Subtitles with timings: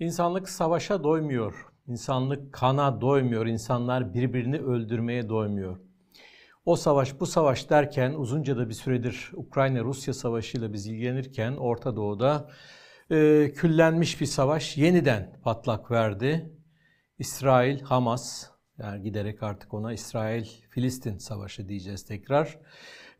[0.00, 1.66] İnsanlık savaşa doymuyor.
[1.86, 3.46] İnsanlık kana doymuyor.
[3.46, 5.78] İnsanlar birbirini öldürmeye doymuyor.
[6.64, 12.50] O savaş bu savaş derken uzunca da bir süredir Ukrayna-Rusya savaşıyla biz ilgilenirken Orta Doğu'da
[13.10, 16.52] e, küllenmiş bir savaş yeniden patlak verdi.
[17.18, 22.58] İsrail, Hamas, yani giderek artık ona İsrail-Filistin savaşı diyeceğiz tekrar.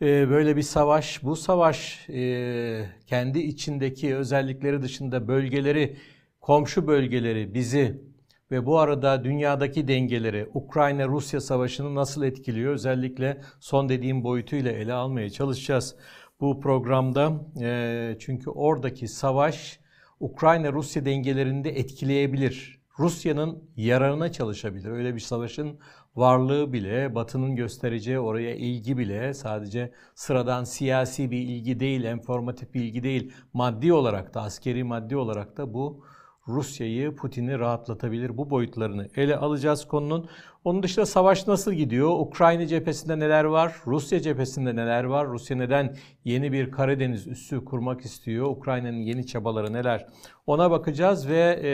[0.03, 5.97] E, böyle bir savaş, bu savaş e, kendi içindeki özellikleri dışında bölgeleri,
[6.41, 8.03] komşu bölgeleri bizi
[8.51, 12.73] ve bu arada dünyadaki dengeleri Ukrayna-Rusya savaşını nasıl etkiliyor?
[12.73, 15.97] Özellikle son dediğim boyutuyla ele almaya çalışacağız
[16.41, 17.33] bu programda.
[17.61, 19.81] E, çünkü oradaki savaş
[20.21, 22.81] Ukrayna-Rusya dengelerini de etkileyebilir.
[22.99, 24.91] Rusya'nın yararına çalışabilir.
[24.91, 25.79] Öyle bir savaşın
[26.17, 32.81] varlığı bile, Batı'nın göstereceği oraya ilgi bile sadece sıradan siyasi bir ilgi değil, informatif bir
[32.81, 36.05] ilgi değil, maddi olarak da, askeri maddi olarak da bu
[36.51, 38.37] Rusya'yı, Putin'i rahatlatabilir.
[38.39, 40.29] Bu boyutlarını ele alacağız konunun.
[40.65, 42.11] Onun dışında savaş nasıl gidiyor?
[42.11, 43.77] Ukrayna cephesinde neler var?
[43.87, 45.29] Rusya cephesinde neler var?
[45.29, 48.47] Rusya neden yeni bir Karadeniz üssü kurmak istiyor?
[48.47, 50.07] Ukrayna'nın yeni çabaları neler?
[50.47, 51.73] Ona bakacağız ve e,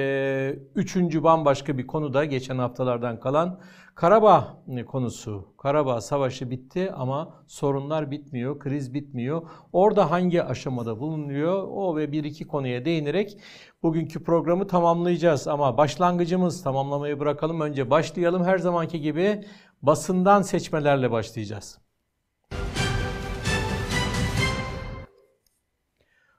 [0.75, 3.61] üçüncü bambaşka bir konu da geçen haftalardan kalan
[3.97, 5.55] Karabağ konusu.
[5.59, 9.43] Karabağ savaşı bitti ama sorunlar bitmiyor, kriz bitmiyor.
[9.73, 11.63] Orada hangi aşamada bulunuyor?
[11.71, 13.39] O ve bir iki konuya değinerek
[13.83, 15.49] bugünkü programı tamamlayacağız.
[15.49, 17.61] Ama başlangıcımız tamamlamayı bırakalım.
[17.61, 18.45] Önce başlayalım.
[18.45, 19.45] Her zamanki gibi
[19.83, 21.79] basından seçmelerle başlayacağız.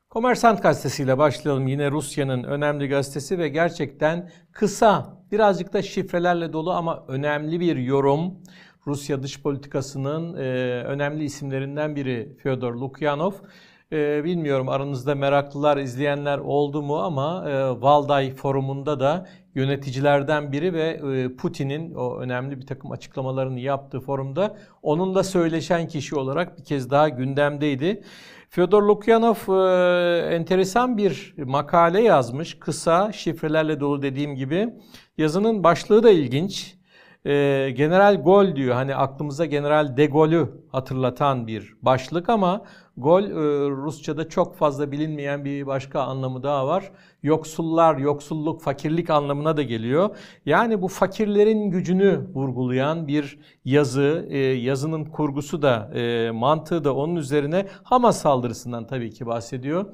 [0.09, 1.67] Komersant gazetesiyle başlayalım.
[1.67, 8.33] Yine Rusya'nın önemli gazetesi ve gerçekten kısa, birazcık da şifrelerle dolu ama önemli bir yorum.
[8.87, 10.41] Rusya dış politikasının e,
[10.83, 13.31] önemli isimlerinden biri Fyodor Lukyanov.
[13.91, 21.01] E, bilmiyorum aranızda meraklılar, izleyenler oldu mu ama e, Valday forumunda da yöneticilerden biri ve
[21.13, 26.89] e, Putin'in o önemli bir takım açıklamalarını yaptığı forumda onunla söyleşen kişi olarak bir kez
[26.89, 28.03] daha gündemdeydi.
[28.49, 32.59] Fyodor Lukyanov e, enteresan bir makale yazmış.
[32.59, 34.73] Kısa, şifrelerle dolu dediğim gibi.
[35.17, 36.77] Yazının başlığı da ilginç.
[37.25, 37.31] E,
[37.75, 38.75] General Gol diyor.
[38.75, 42.61] Hani aklımıza General de Gaulle'ü hatırlatan bir başlık ama
[42.97, 43.29] Gol e,
[43.69, 46.91] Rusça'da çok fazla bilinmeyen bir başka anlamı daha var.
[47.23, 50.17] Yoksullar, yoksulluk, fakirlik anlamına da geliyor.
[50.45, 54.25] Yani bu fakirlerin gücünü vurgulayan bir yazı.
[54.29, 59.85] E, yazının kurgusu da, e, mantığı da onun üzerine Hamas saldırısından tabii ki bahsediyor.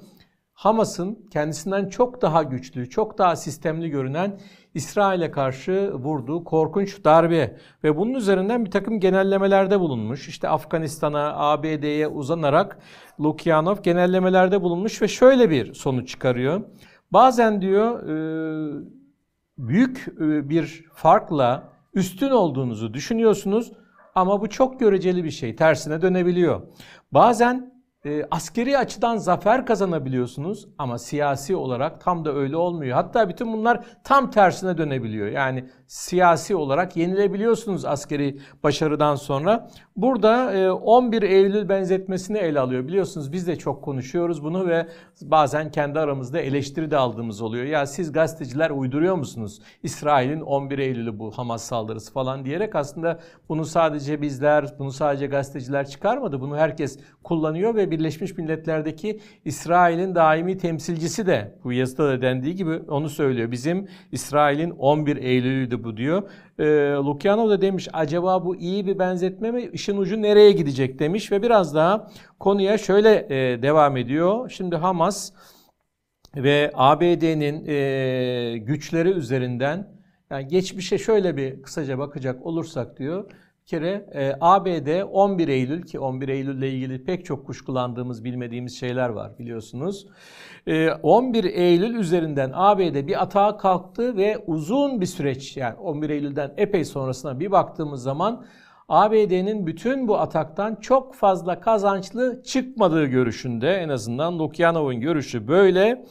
[0.53, 4.39] Hamas'ın kendisinden çok daha güçlü, çok daha sistemli görünen
[4.73, 10.27] İsrail'e karşı vurduğu korkunç darbe ve bunun üzerinden bir takım genellemelerde bulunmuş.
[10.27, 12.77] İşte Afganistan'a, ABD'ye uzanarak
[13.19, 16.61] Lukyanov genellemelerde bulunmuş ve şöyle bir sonuç çıkarıyor.
[17.11, 18.15] Bazen diyor e,
[19.57, 21.63] büyük e, bir farkla
[21.93, 23.71] üstün olduğunuzu düşünüyorsunuz
[24.15, 25.55] ama bu çok göreceli bir şey.
[25.55, 26.61] Tersine dönebiliyor.
[27.11, 27.72] Bazen
[28.05, 32.95] e, askeri açıdan zafer kazanabiliyorsunuz ama siyasi olarak tam da öyle olmuyor.
[32.95, 35.27] Hatta bütün bunlar tam tersine dönebiliyor.
[35.27, 39.69] Yani siyasi olarak yenilebiliyorsunuz askeri başarıdan sonra.
[39.95, 42.87] Burada e, 11 Eylül benzetmesini ele alıyor.
[42.87, 44.87] Biliyorsunuz biz de çok konuşuyoruz bunu ve
[45.21, 47.65] bazen kendi aramızda eleştiri de aldığımız oluyor.
[47.65, 49.61] Ya siz gazeteciler uyduruyor musunuz?
[49.83, 55.87] İsrail'in 11 Eylül'ü bu Hamas saldırısı falan diyerek aslında bunu sadece bizler, bunu sadece gazeteciler
[55.87, 56.41] çıkarmadı.
[56.41, 62.79] Bunu herkes kullanıyor ve Birleşmiş Milletler'deki İsrail'in daimi temsilcisi de bu yazıda da dendiği gibi
[62.87, 63.51] onu söylüyor.
[63.51, 66.29] Bizim İsrail'in 11 Eylül'üydü bu diyor.
[66.59, 69.69] E, Lukyanov da demiş acaba bu iyi bir benzetme mi?
[69.73, 72.07] İşin ucu nereye gidecek demiş ve biraz daha
[72.39, 74.49] konuya şöyle e, devam ediyor.
[74.49, 75.31] Şimdi Hamas
[76.35, 79.87] ve ABD'nin e, güçleri üzerinden
[80.29, 83.31] yani geçmişe şöyle bir kısaca bakacak olursak diyor
[83.65, 89.09] kere e, ABD 11 Eylül ki 11 Eylül ile ilgili pek çok kuşkulandığımız bilmediğimiz şeyler
[89.09, 90.07] var biliyorsunuz.
[90.67, 96.53] E, 11 Eylül üzerinden ABD bir atağa kalktı ve uzun bir süreç yani 11 Eylül'den
[96.57, 98.45] epey sonrasına bir baktığımız zaman
[98.89, 106.05] ABD'nin bütün bu ataktan çok fazla kazançlı çıkmadığı görüşünde en azından Lukyanov'un görüşü böyle.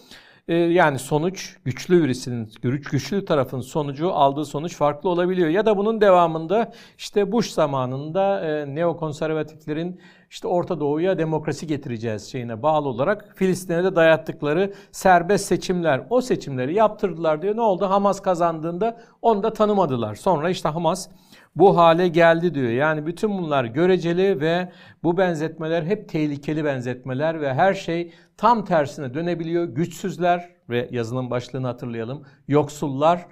[0.48, 5.48] Ee, yani sonuç güçlü birisinin, güçlü tarafın sonucu aldığı sonuç farklı olabiliyor.
[5.48, 10.00] Ya da bunun devamında işte Bush zamanında e, neokonservatiflerin
[10.30, 16.06] işte Orta Doğu'ya demokrasi getireceğiz şeyine bağlı olarak Filistin'e de dayattıkları serbest seçimler.
[16.10, 17.56] O seçimleri yaptırdılar diyor.
[17.56, 17.90] Ne oldu?
[17.90, 20.14] Hamas kazandığında onu da tanımadılar.
[20.14, 21.08] Sonra işte Hamas
[21.56, 22.70] bu hale geldi diyor.
[22.70, 24.72] Yani bütün bunlar göreceli ve
[25.02, 29.64] bu benzetmeler hep tehlikeli benzetmeler ve her şey tam tersine dönebiliyor.
[29.64, 32.24] Güçsüzler ve yazının başlığını hatırlayalım.
[32.48, 33.26] Yoksullar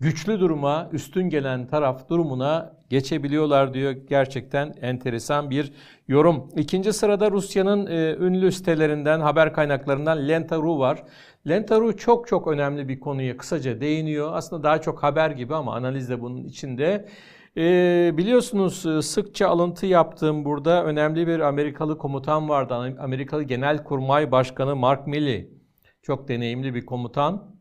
[0.00, 3.92] güçlü duruma, üstün gelen taraf durumuna geçebiliyorlar diyor.
[3.92, 5.72] Gerçekten enteresan bir
[6.08, 6.48] yorum.
[6.56, 11.02] İkinci sırada Rusya'nın e, ünlü sitelerinden, haber kaynaklarından Lenta.ru var.
[11.48, 14.30] Lenta.ru çok çok önemli bir konuya kısaca değiniyor.
[14.34, 17.08] Aslında daha çok haber gibi ama analiz de bunun içinde.
[17.56, 22.96] E, biliyorsunuz e, sıkça alıntı yaptığım burada önemli bir Amerikalı komutan vardı.
[22.98, 25.50] Amerikalı Genelkurmay Başkanı Mark Milley.
[26.02, 27.56] Çok deneyimli bir komutan.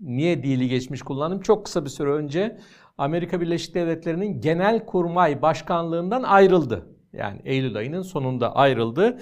[0.00, 1.40] Niye dili geçmiş kullandım?
[1.40, 2.58] Çok kısa bir süre önce
[2.98, 6.86] Amerika Birleşik Devletleri'nin Genelkurmay Başkanlığından ayrıldı.
[7.12, 9.18] Yani Eylül ayının sonunda ayrıldı.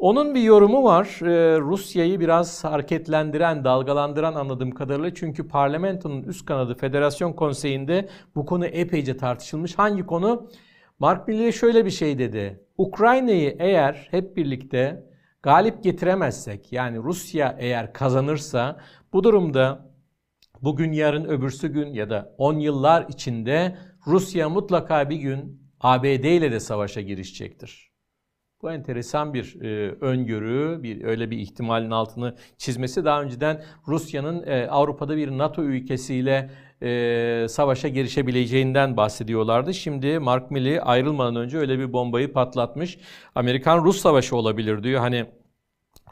[0.00, 1.06] Onun bir yorumu var.
[1.22, 5.14] Ee, Rusya'yı biraz hareketlendiren, dalgalandıran anladığım kadarıyla.
[5.14, 9.78] Çünkü parlamentonun üst kanadı Federasyon Konseyi'nde bu konu epeyce tartışılmış.
[9.78, 10.50] Hangi konu?
[10.98, 12.64] Mark Milley şöyle bir şey dedi.
[12.78, 15.06] Ukrayna'yı eğer hep birlikte
[15.42, 18.80] galip getiremezsek, yani Rusya eğer kazanırsa
[19.12, 19.90] bu durumda
[20.62, 23.76] bugün yarın öbürsü gün ya da 10 yıllar içinde
[24.06, 27.89] Rusya mutlaka bir gün ABD ile de savaşa girişecektir.
[28.62, 33.04] Bu enteresan bir e, öngörü, bir öyle bir ihtimalin altını çizmesi.
[33.04, 36.50] Daha önceden Rusya'nın e, Avrupa'da bir NATO ülkesiyle
[36.82, 39.74] e, savaşa girişebileceğinden bahsediyorlardı.
[39.74, 42.98] Şimdi Mark Milley ayrılmadan önce öyle bir bombayı patlatmış.
[43.34, 45.00] Amerikan-Rus savaşı olabilir diyor.
[45.00, 45.26] Hani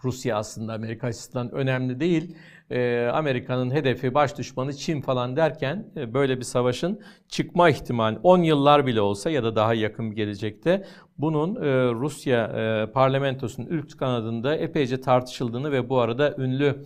[0.05, 2.37] Rusya aslında Amerika açısından önemli değil
[2.71, 8.43] e, Amerika'nın hedefi baş düşmanı Çin falan derken e, böyle bir savaşın çıkma ihtimali 10
[8.43, 10.85] yıllar bile olsa ya da daha yakın gelecekte
[11.19, 16.85] bunun e, Rusya e, parlamentosunun üst kanadında epeyce tartışıldığını ve bu arada ünlü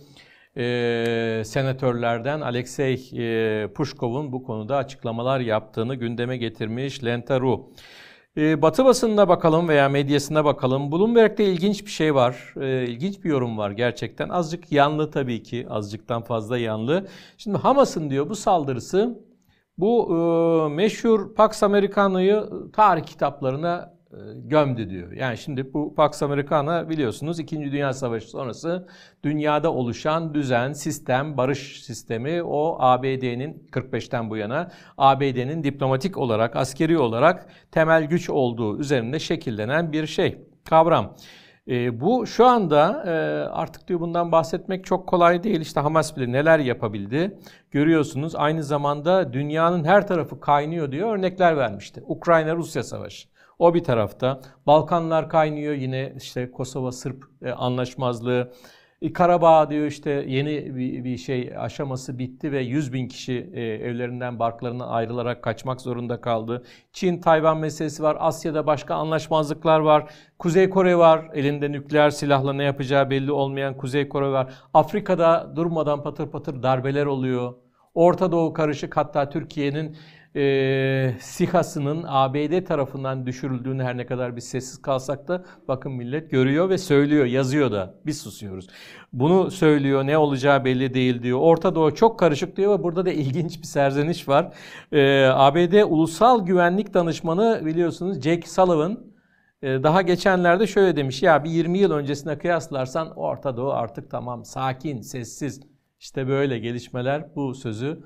[1.45, 2.97] senatörlerden Alexey
[3.67, 7.69] Pushkov'un bu konuda açıklamalar yaptığını gündeme getirmiş Lentaru.
[8.37, 10.91] Ee, Batı basınına bakalım veya medyasına bakalım.
[10.91, 12.53] Bloomberg'de ilginç bir şey var.
[12.61, 14.29] Ee, ilginç bir yorum var gerçekten.
[14.29, 15.67] Azıcık yanlı tabii ki.
[15.69, 17.07] Azıcıktan fazla yanlı.
[17.37, 19.19] Şimdi Hamas'ın diyor bu saldırısı
[19.77, 20.07] bu
[20.71, 22.43] e, meşhur Pax Americana'yı
[22.73, 23.92] tarih kitaplarına e,
[24.35, 25.11] gömdü diyor.
[25.11, 27.59] Yani şimdi bu Pax Americana biliyorsunuz 2.
[27.59, 28.87] Dünya Savaşı sonrası
[29.23, 36.97] dünyada oluşan düzen, sistem, barış sistemi o ABD'nin 45'ten bu yana ABD'nin diplomatik olarak, askeri
[36.97, 40.37] olarak temel güç olduğu üzerinde şekillenen bir şey,
[40.69, 41.15] kavram.
[41.67, 43.11] E, bu şu anda e,
[43.49, 45.61] artık diyor bundan bahsetmek çok kolay değil.
[45.61, 47.37] İşte Hamas bile neler yapabildi
[47.71, 48.35] görüyorsunuz.
[48.35, 52.03] Aynı zamanda dünyanın her tarafı kaynıyor diyor örnekler vermişti.
[52.07, 53.32] Ukrayna-Rusya savaşı.
[53.59, 54.39] O bir tarafta.
[54.67, 58.51] Balkanlar kaynıyor yine işte Kosova Sırp e, anlaşmazlığı.
[59.01, 63.61] E, Karabağ diyor işte yeni bir, bir şey aşaması bitti ve 100 bin kişi e,
[63.61, 66.63] evlerinden barklarına ayrılarak kaçmak zorunda kaldı.
[66.93, 68.17] Çin Tayvan meselesi var.
[68.19, 70.11] Asya'da başka anlaşmazlıklar var.
[70.39, 71.29] Kuzey Kore var.
[71.33, 74.53] Elinde nükleer silahla ne yapacağı belli olmayan Kuzey Kore var.
[74.73, 77.53] Afrika'da durmadan patır patır darbeler oluyor.
[77.93, 79.97] Orta Doğu karışık hatta Türkiye'nin
[80.35, 86.69] e, SİHA'sının ABD tarafından düşürüldüğünü her ne kadar biz sessiz kalsak da bakın millet görüyor
[86.69, 87.95] ve söylüyor, yazıyor da.
[88.05, 88.67] Biz susuyoruz.
[89.13, 91.39] Bunu söylüyor, ne olacağı belli değil diyor.
[91.41, 94.53] Orta Doğu çok karışık diyor ve burada da ilginç bir serzeniş var.
[94.91, 99.13] E, ABD Ulusal Güvenlik Danışmanı biliyorsunuz Jake Sullivan
[99.63, 105.01] daha geçenlerde şöyle demiş ya bir 20 yıl öncesine kıyaslarsan Orta Doğu artık tamam sakin,
[105.01, 105.61] sessiz.
[105.99, 108.03] İşte böyle gelişmeler bu sözü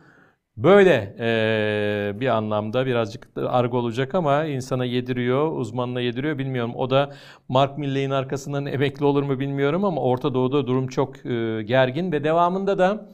[0.58, 6.76] Böyle e, bir anlamda birazcık argo olacak ama insana yediriyor, uzmanına yediriyor bilmiyorum.
[6.76, 7.14] O da
[7.50, 12.24] Mark Milley'in arkasından emekli olur mu bilmiyorum ama Orta Doğu'da durum çok e, gergin ve
[12.24, 13.10] devamında da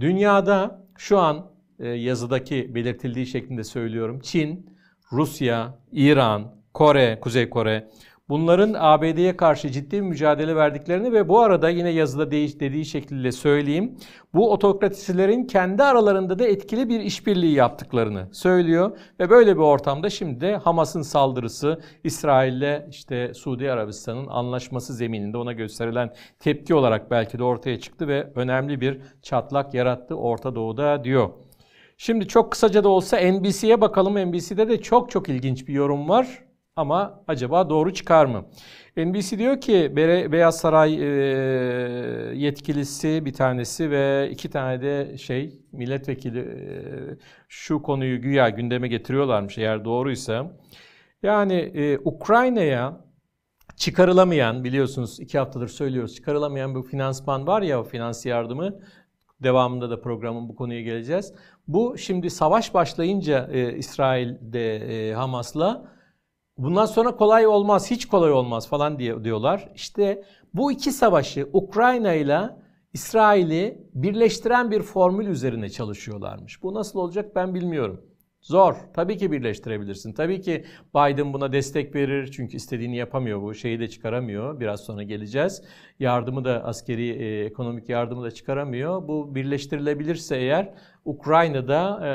[0.00, 1.46] dünyada şu an
[1.78, 4.20] e, yazıdaki belirtildiği şeklinde söylüyorum.
[4.20, 4.70] Çin,
[5.12, 7.88] Rusya, İran, Kore, Kuzey Kore
[8.32, 13.32] bunların ABD'ye karşı ciddi bir mücadele verdiklerini ve bu arada yine yazıda değiş dediği şekilde
[13.32, 13.96] söyleyeyim.
[14.34, 20.40] Bu otokrasilerin kendi aralarında da etkili bir işbirliği yaptıklarını söylüyor ve böyle bir ortamda şimdi
[20.40, 27.44] de Hamas'ın saldırısı İsrail'le işte Suudi Arabistan'ın anlaşması zemininde ona gösterilen tepki olarak belki de
[27.44, 31.30] ortaya çıktı ve önemli bir çatlak yarattı Orta Doğu'da diyor.
[31.96, 34.28] Şimdi çok kısaca da olsa NBC'ye bakalım.
[34.28, 36.51] NBC'de de çok çok ilginç bir yorum var.
[36.76, 38.44] Ama acaba doğru çıkar mı?
[38.96, 39.92] NBC diyor ki
[40.32, 41.06] Beyaz Saray e,
[42.34, 46.74] yetkilisi bir tanesi ve iki tane de şey milletvekili e,
[47.48, 50.52] şu konuyu güya gündeme getiriyorlarmış eğer doğruysa.
[51.22, 53.00] Yani e, Ukrayna'ya
[53.76, 58.80] çıkarılamayan biliyorsunuz iki haftadır söylüyoruz çıkarılamayan bu finansman var ya o finans yardımı
[59.42, 61.34] devamında da programın bu konuya geleceğiz.
[61.68, 65.92] Bu şimdi savaş başlayınca İsrail'de e, Hamas'la
[66.58, 69.72] Bundan sonra kolay olmaz, hiç kolay olmaz falan diye diyorlar.
[69.74, 72.50] İşte bu iki savaşı Ukrayna ile
[72.92, 76.62] İsrail'i birleştiren bir formül üzerine çalışıyorlarmış.
[76.62, 78.11] Bu nasıl olacak ben bilmiyorum.
[78.42, 78.74] Zor.
[78.94, 80.12] Tabii ki birleştirebilirsin.
[80.12, 82.30] Tabii ki Biden buna destek verir.
[82.32, 83.54] Çünkü istediğini yapamıyor bu.
[83.54, 84.60] Şeyi de çıkaramıyor.
[84.60, 85.62] Biraz sonra geleceğiz.
[85.98, 89.08] Yardımı da askeri, e, ekonomik yardımı da çıkaramıyor.
[89.08, 92.10] Bu birleştirilebilirse eğer Ukrayna'da e,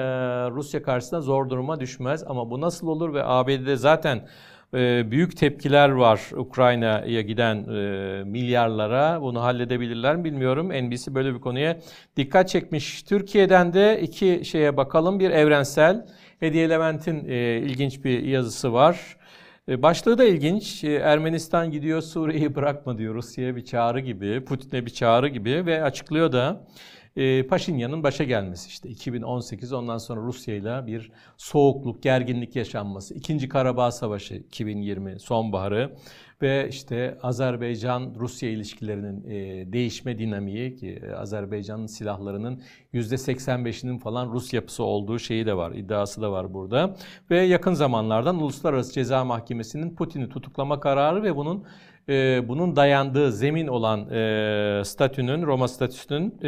[0.51, 2.23] Rusya karşısında zor duruma düşmez.
[2.27, 4.27] Ama bu nasıl olur ve ABD'de zaten
[4.73, 9.21] e, büyük tepkiler var Ukrayna'ya giden e, milyarlara.
[9.21, 10.69] Bunu halledebilirler mi bilmiyorum.
[10.69, 11.77] NBC böyle bir konuya
[12.17, 13.03] dikkat çekmiş.
[13.03, 15.19] Türkiye'den de iki şeye bakalım.
[15.19, 16.05] Bir evrensel.
[16.39, 19.17] Hediye Levent'in e, ilginç bir yazısı var.
[19.67, 20.83] Başlığı da ilginç.
[20.83, 26.31] Ermenistan gidiyor Suriye'yi bırakma diyor Rusya'ya bir çağrı gibi, Putin'e bir çağrı gibi ve açıklıyor
[26.31, 26.67] da
[27.17, 33.49] e, Paşinyan'ın başa gelmesi işte 2018 ondan sonra Rusya ile bir soğukluk, gerginlik yaşanması, İkinci
[33.49, 35.95] Karabağ Savaşı 2020 sonbaharı
[36.41, 42.61] ve işte Azerbaycan-Rusya ilişkilerinin e, değişme dinamiği ki e, Azerbaycan'ın silahlarının
[42.93, 46.95] %85'inin falan Rus yapısı olduğu şeyi de var, iddiası da var burada.
[47.29, 51.63] Ve yakın zamanlardan Uluslararası Ceza Mahkemesi'nin Putin'i tutuklama kararı ve bunun
[52.09, 54.03] e, bunun dayandığı zemin olan
[54.83, 56.39] statünün, Roma statüsünün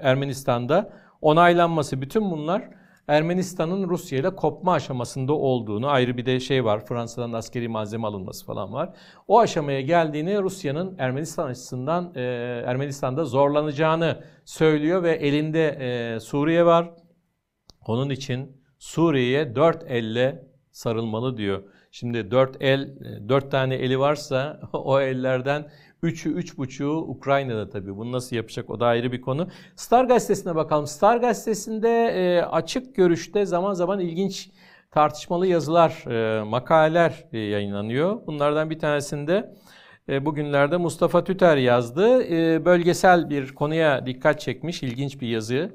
[0.00, 2.02] Ermenistan'da onaylanması.
[2.02, 2.68] Bütün bunlar
[3.08, 8.46] Ermenistan'ın Rusya ile kopma aşamasında olduğunu, ayrı bir de şey var, Fransa'dan askeri malzeme alınması
[8.46, 8.90] falan var.
[9.28, 12.20] O aşamaya geldiğini Rusya'nın Ermenistan açısından e,
[12.66, 16.90] Ermenistan'da zorlanacağını söylüyor ve elinde e, Suriye var.
[17.86, 21.62] Onun için Suriye'ye dört elle sarılmalı diyor.
[21.90, 25.70] Şimdi dört el, dört tane eli varsa o ellerden
[26.04, 27.96] üçü, üç buçuğu Ukrayna'da tabii.
[27.96, 29.48] Bunu nasıl yapacak o da ayrı bir konu.
[29.76, 30.86] Star Gazetesi'ne bakalım.
[30.86, 34.50] Star Gazetesi'nde e, açık görüşte zaman zaman ilginç
[34.90, 38.26] tartışmalı yazılar, e, makaleler e, yayınlanıyor.
[38.26, 39.54] Bunlardan bir tanesinde
[40.08, 42.22] e, bugünlerde Mustafa Tüter yazdı.
[42.22, 45.72] E, bölgesel bir konuya dikkat çekmiş, ilginç bir yazı.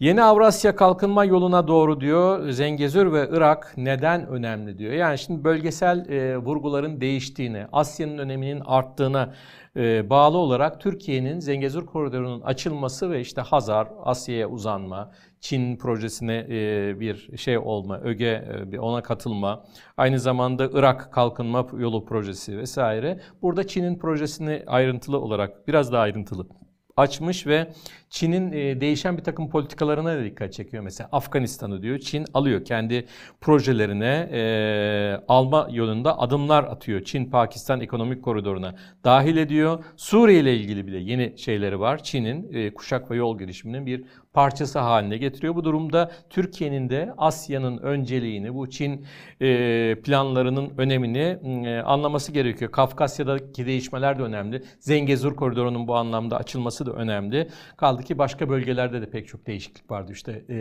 [0.00, 4.92] Yeni Avrasya kalkınma yoluna doğru diyor Zengezur ve Irak neden önemli diyor.
[4.92, 9.34] Yani şimdi bölgesel e, vurguların değiştiğini, Asya'nın öneminin arttığına
[9.76, 17.00] e, bağlı olarak Türkiye'nin Zengezur koridorunun açılması ve işte Hazar, Asya'ya uzanma, Çin projesine e,
[17.00, 19.64] bir şey olma, öge e, ona katılma,
[19.96, 23.20] aynı zamanda Irak kalkınma yolu projesi vesaire.
[23.42, 26.46] Burada Çin'in projesini ayrıntılı olarak biraz daha ayrıntılı
[26.98, 27.68] açmış ve
[28.10, 30.82] Çin'in e, değişen bir takım politikalarına da dikkat çekiyor.
[30.82, 33.06] Mesela Afganistan'ı diyor Çin alıyor kendi
[33.40, 34.40] projelerine e,
[35.28, 37.00] alma yolunda adımlar atıyor.
[37.00, 38.74] Çin-Pakistan ekonomik koridoruna
[39.04, 39.84] dahil ediyor.
[39.96, 42.02] Suriye ile ilgili bile yeni şeyleri var.
[42.02, 44.04] Çin'in e, kuşak ve yol girişiminin bir
[44.38, 45.54] parçası haline getiriyor.
[45.54, 49.06] Bu durumda Türkiye'nin de Asya'nın önceliğini, bu Çin
[49.40, 52.70] e, planlarının önemini e, anlaması gerekiyor.
[52.70, 54.62] Kafkasya'daki değişmeler de önemli.
[54.80, 57.48] Zengezur koridorunun bu anlamda açılması da önemli.
[57.76, 60.12] Kaldı ki başka bölgelerde de pek çok değişiklik vardı.
[60.12, 60.58] İşte e,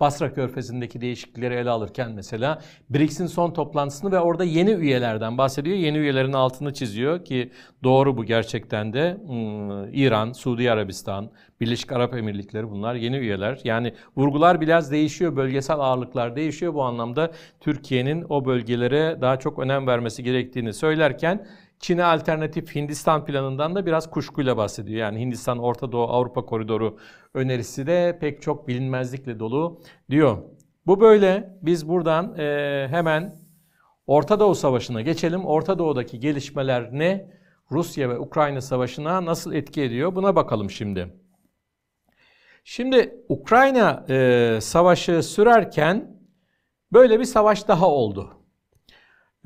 [0.00, 5.76] Basra Körfezi'ndeki değişiklikleri ele alırken mesela BRICS'in son toplantısını ve orada yeni üyelerden bahsediyor.
[5.76, 7.50] Yeni üyelerin altını çiziyor ki
[7.84, 13.60] doğru bu gerçekten de hmm, İran, Suudi Arabistan, Birleşik Arap Emirlikleri bunlar yeni üyeler.
[13.64, 16.74] Yani vurgular biraz değişiyor, bölgesel ağırlıklar değişiyor.
[16.74, 21.46] Bu anlamda Türkiye'nin o bölgelere daha çok önem vermesi gerektiğini söylerken
[21.80, 25.00] Çin'e alternatif Hindistan planından da biraz kuşkuyla bahsediyor.
[25.00, 26.98] Yani Hindistan Orta Doğu Avrupa koridoru
[27.34, 29.80] önerisi de pek çok bilinmezlikle dolu
[30.10, 30.38] diyor.
[30.86, 31.58] Bu böyle.
[31.62, 33.36] Biz buradan e, hemen
[34.06, 35.44] Orta Doğu Savaşı'na geçelim.
[35.46, 37.30] Orta Doğu'daki gelişmeler ne?
[37.70, 40.14] Rusya ve Ukrayna Savaşı'na nasıl etki ediyor?
[40.14, 41.14] Buna bakalım şimdi.
[42.64, 46.20] Şimdi Ukrayna e, Savaşı sürerken
[46.92, 48.35] böyle bir savaş daha oldu.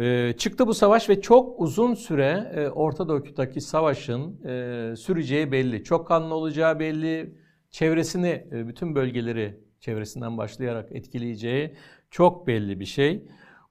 [0.01, 5.85] Ee, çıktı bu savaş ve çok uzun süre e, Orta Doğu'daki savaşın e, süreceği belli.
[5.85, 7.35] Çok kanlı olacağı belli.
[7.71, 11.77] Çevresini, e, bütün bölgeleri çevresinden başlayarak etkileyeceği
[12.11, 13.25] çok belli bir şey.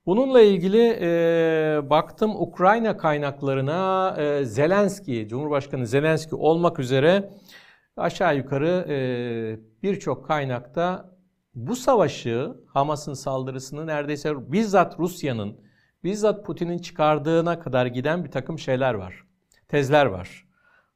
[0.05, 7.29] Bununla ilgili e, baktım Ukrayna kaynaklarına e, Zelenski, Cumhurbaşkanı Zelenski olmak üzere
[7.98, 8.98] aşağı yukarı e,
[9.83, 11.15] birçok kaynakta
[11.55, 15.68] bu savaşı, Hamas'ın saldırısını neredeyse bizzat Rusya'nın
[16.03, 19.24] bizzat Putin'in çıkardığına kadar giden bir takım şeyler var.
[19.68, 20.46] Tezler var.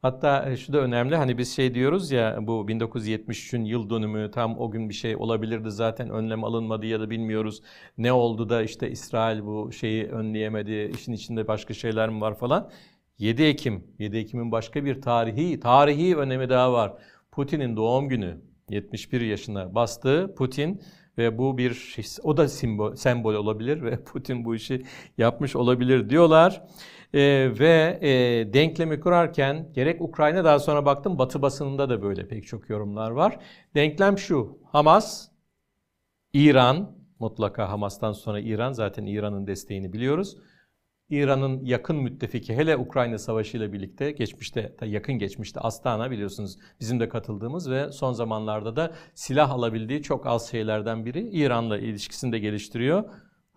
[0.03, 4.59] Hatta e, şu da önemli hani biz şey diyoruz ya bu 1973'ün yıl dönümü tam
[4.59, 7.61] o gün bir şey olabilirdi zaten önlem alınmadı ya da bilmiyoruz
[7.97, 12.69] ne oldu da işte İsrail bu şeyi önleyemedi işin içinde başka şeyler mi var falan.
[13.17, 16.93] 7 Ekim, 7 Ekim'in başka bir tarihi, tarihi önemi daha var.
[17.31, 20.35] Putin'in doğum günü 71 yaşına bastı.
[20.37, 20.81] Putin
[21.17, 24.85] ve bu bir şey, o da simbol, sembol olabilir ve Putin bu işi
[25.17, 26.63] yapmış olabilir diyorlar.
[27.13, 27.19] E,
[27.59, 28.09] ve e,
[28.53, 33.39] denklemi kurarken gerek Ukrayna daha sonra baktım Batı basınında da böyle pek çok yorumlar var.
[33.75, 34.57] Denklem şu.
[34.71, 35.27] Hamas,
[36.33, 40.37] İran, mutlaka Hamas'tan sonra İran zaten İran'ın desteğini biliyoruz.
[41.09, 47.09] İran'ın yakın müttefiki hele Ukrayna Savaşı ile birlikte geçmişte yakın geçmişte Astana biliyorsunuz bizim de
[47.09, 53.03] katıldığımız ve son zamanlarda da silah alabildiği çok az şeylerden biri İran'la ilişkisini de geliştiriyor.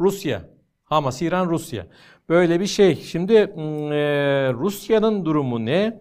[0.00, 0.48] Rusya,
[0.84, 1.86] Hamas, İran, Rusya.
[2.28, 2.94] Böyle bir şey.
[2.96, 3.46] Şimdi e,
[4.52, 6.00] Rusya'nın durumu ne?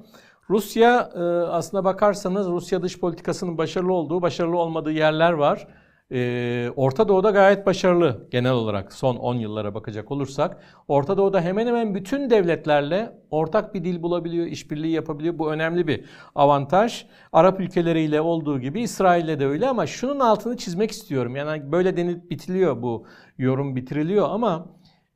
[0.49, 5.67] Rusya e, aslına bakarsanız Rusya dış politikasının başarılı olduğu, başarılı olmadığı yerler var.
[6.11, 10.63] Ee, Orta Doğu'da gayet başarılı genel olarak son 10 yıllara bakacak olursak.
[10.87, 15.39] Orta Doğu'da hemen hemen bütün devletlerle ortak bir dil bulabiliyor, işbirliği yapabiliyor.
[15.39, 17.05] Bu önemli bir avantaj.
[17.33, 21.35] Arap ülkeleriyle olduğu gibi İsrail'le de öyle ama şunun altını çizmek istiyorum.
[21.35, 23.07] Yani böyle denip bitiliyor bu
[23.37, 24.67] yorum bitiriliyor ama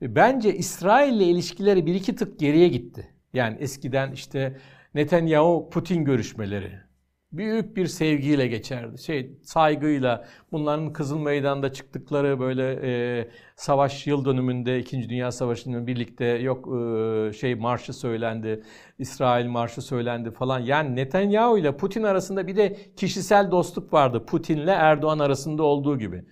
[0.01, 3.13] bence İsrail'le ilişkileri bir iki tık geriye gitti.
[3.33, 4.57] Yani eskiden işte
[4.93, 6.88] Netanyahu Putin görüşmeleri
[7.31, 9.01] büyük bir sevgiyle geçerdi.
[9.01, 15.09] Şey saygıyla bunların Kızıl Meydan'da çıktıkları böyle e, savaş yıl dönümünde 2.
[15.09, 18.63] Dünya Savaşı'nın birlikte yok e, şey marşı söylendi.
[18.99, 20.59] İsrail marşı söylendi falan.
[20.59, 24.25] Yani Netanyahu ile Putin arasında bir de kişisel dostluk vardı.
[24.25, 26.25] Putin'le Erdoğan arasında olduğu gibi.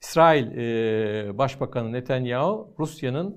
[0.00, 3.36] İsrail e, Başbakanı Netanyahu Rusya'nın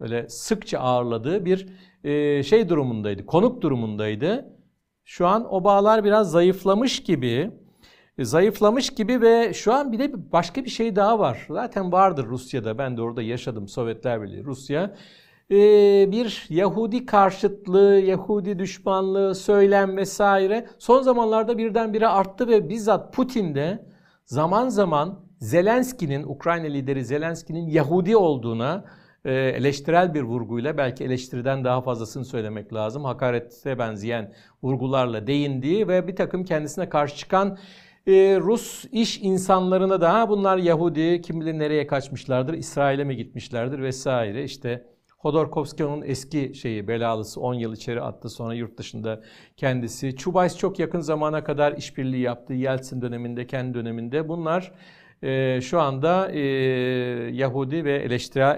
[0.00, 1.68] böyle sıkça ağırladığı bir
[2.04, 3.26] e, şey durumundaydı.
[3.26, 4.53] Konuk durumundaydı.
[5.04, 7.50] Şu an o bağlar biraz zayıflamış gibi.
[8.18, 11.46] E, zayıflamış gibi ve şu an bir de başka bir şey daha var.
[11.50, 12.78] Zaten vardır Rusya'da.
[12.78, 13.68] Ben de orada yaşadım.
[13.68, 14.94] Sovyetler Birliği, Rusya.
[15.50, 15.56] E,
[16.12, 23.86] bir Yahudi karşıtlığı, Yahudi düşmanlığı, söylem vesaire son zamanlarda birdenbire arttı ve bizzat Putin de
[24.26, 28.84] zaman zaman Zelenski'nin, Ukrayna lideri Zelenski'nin Yahudi olduğuna
[29.30, 33.04] eleştirel bir vurguyla belki eleştiriden daha fazlasını söylemek lazım.
[33.04, 34.32] Hakarete benzeyen
[34.62, 37.58] vurgularla değindiği ve bir takım kendisine karşı çıkan
[38.06, 44.44] e, Rus iş insanlarına da bunlar Yahudi kim bilir nereye kaçmışlardır, İsrail'e mi gitmişlerdir vesaire
[44.44, 44.84] işte
[45.18, 49.22] Hodorkovsky'nin eski şeyi belalısı 10 yıl içeri attı sonra yurt dışında
[49.56, 50.16] kendisi.
[50.16, 54.28] Çubays çok yakın zamana kadar işbirliği yaptı Yeltsin döneminde kendi döneminde.
[54.28, 54.72] Bunlar
[55.24, 56.40] e, şu anda e,
[57.32, 57.96] Yahudi ve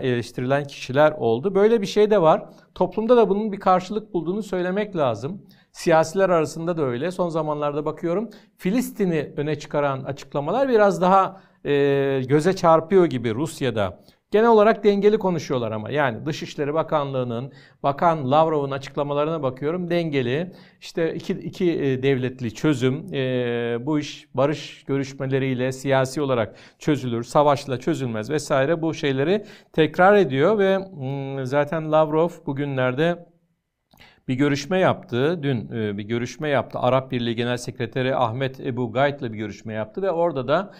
[0.02, 1.54] eleştirilen kişiler oldu.
[1.54, 2.44] Böyle bir şey de var.
[2.74, 5.42] Toplumda da bunun bir karşılık bulduğunu söylemek lazım.
[5.72, 7.10] Siyasiler arasında da öyle.
[7.10, 11.72] Son zamanlarda bakıyorum Filistin'i öne çıkaran açıklamalar biraz daha e,
[12.28, 14.00] göze çarpıyor gibi Rusya'da.
[14.30, 15.90] Genel olarak dengeli konuşuyorlar ama.
[15.90, 19.90] Yani Dışişleri Bakanlığı'nın, Bakan Lavrov'un açıklamalarına bakıyorum.
[19.90, 20.52] Dengeli.
[20.80, 27.80] İşte iki, iki e, devletli çözüm, e, bu iş barış görüşmeleriyle siyasi olarak çözülür, savaşla
[27.80, 33.26] çözülmez vesaire bu şeyleri tekrar ediyor ve hmm, zaten Lavrov bugünlerde
[34.28, 35.42] bir görüşme yaptı.
[35.42, 36.78] Dün e, bir görüşme yaptı.
[36.78, 40.74] Arap Birliği Genel Sekreteri Ahmet Ebu Gayt ile bir görüşme yaptı ve orada da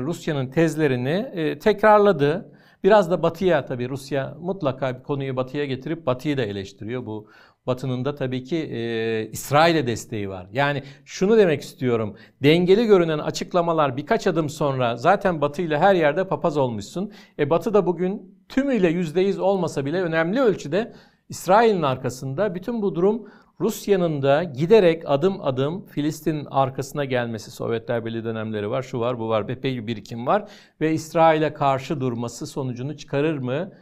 [0.00, 2.52] Rusya'nın tezlerini tekrarladı.
[2.84, 7.06] Biraz da batıya tabii Rusya mutlaka bir konuyu batıya getirip batıyı da eleştiriyor.
[7.06, 7.28] Bu
[7.66, 10.46] batının da tabii ki e, İsrail'e desteği var.
[10.52, 12.16] Yani şunu demek istiyorum.
[12.42, 17.12] Dengeli görünen açıklamalar birkaç adım sonra zaten batı ile her yerde papaz olmuşsun.
[17.38, 20.92] E batı da bugün tümüyle %100 olmasa bile önemli ölçüde
[21.28, 22.54] İsrail'in arkasında.
[22.54, 23.28] Bütün bu durum
[23.60, 29.28] Rusya'nın da giderek adım adım Filistin'in arkasına gelmesi Sovyetler Birliği dönemleri var, şu var, bu
[29.28, 30.48] var, epey bir birikim var
[30.80, 33.72] ve İsrail'e karşı durması sonucunu çıkarır mı?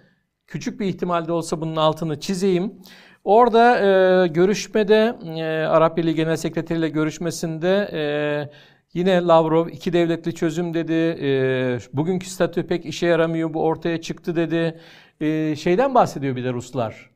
[0.47, 2.73] Küçük bir ihtimalde olsa bunun altını çizeyim.
[3.25, 8.03] Orada e, görüşmede e, Arap Birliği Genel Sekreteri ile görüşmesinde e,
[8.95, 10.93] yine Lavrov iki devletli çözüm dedi.
[10.93, 14.81] E, bugünkü statü pek işe yaramıyor bu ortaya çıktı dedi.
[15.21, 17.13] E, şeyden bahsediyor bir de Ruslar.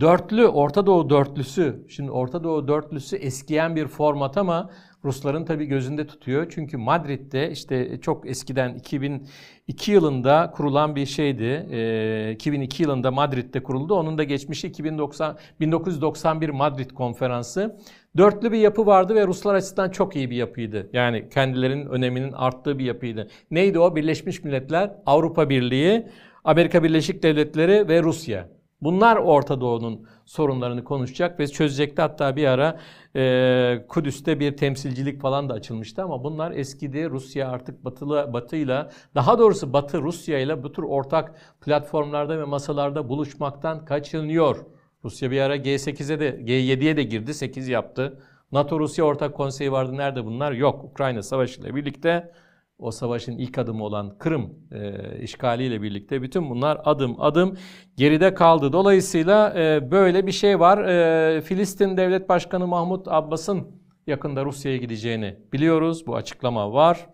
[0.00, 1.84] Dörtlü, Orta Doğu dörtlüsü.
[1.88, 4.70] Şimdi Orta Doğu dörtlüsü eskiyen bir format ama
[5.04, 6.46] Rusların tabi gözünde tutuyor.
[6.50, 11.66] Çünkü Madrid'de işte çok eskiden 2002 yılında kurulan bir şeydi.
[11.70, 13.94] E, 2002 yılında Madrid'de kuruldu.
[13.94, 17.76] Onun da geçmişi 2090, 1991 Madrid konferansı.
[18.16, 20.90] Dörtlü bir yapı vardı ve Ruslar açısından çok iyi bir yapıydı.
[20.92, 23.28] Yani kendilerinin öneminin arttığı bir yapıydı.
[23.50, 23.96] Neydi o?
[23.96, 26.06] Birleşmiş Milletler, Avrupa Birliği,
[26.44, 28.57] Amerika Birleşik Devletleri ve Rusya.
[28.82, 32.02] Bunlar Orta Doğu'nun sorunlarını konuşacak ve çözecekti.
[32.02, 32.80] Hatta bir ara
[33.16, 37.10] e, Kudüs'te bir temsilcilik falan da açılmıştı ama bunlar eskidi.
[37.10, 43.08] Rusya artık batılı, batıyla daha doğrusu batı Rusya ile bu tür ortak platformlarda ve masalarda
[43.08, 44.66] buluşmaktan kaçınıyor.
[45.04, 47.34] Rusya bir ara G8'e de G7'ye de girdi.
[47.34, 48.20] 8 yaptı.
[48.52, 49.96] NATO Rusya Ortak Konseyi vardı.
[49.96, 50.52] Nerede bunlar?
[50.52, 50.84] Yok.
[50.84, 52.32] Ukrayna Savaşı ile birlikte
[52.78, 57.56] o savaşın ilk adımı olan Kırım e, işgaliyle birlikte bütün bunlar adım adım
[57.96, 58.72] geride kaldı.
[58.72, 60.84] Dolayısıyla e, böyle bir şey var.
[60.84, 63.66] E, Filistin Devlet Başkanı Mahmut Abbas'ın
[64.06, 66.06] yakında Rusya'ya gideceğini biliyoruz.
[66.06, 67.06] Bu açıklama var.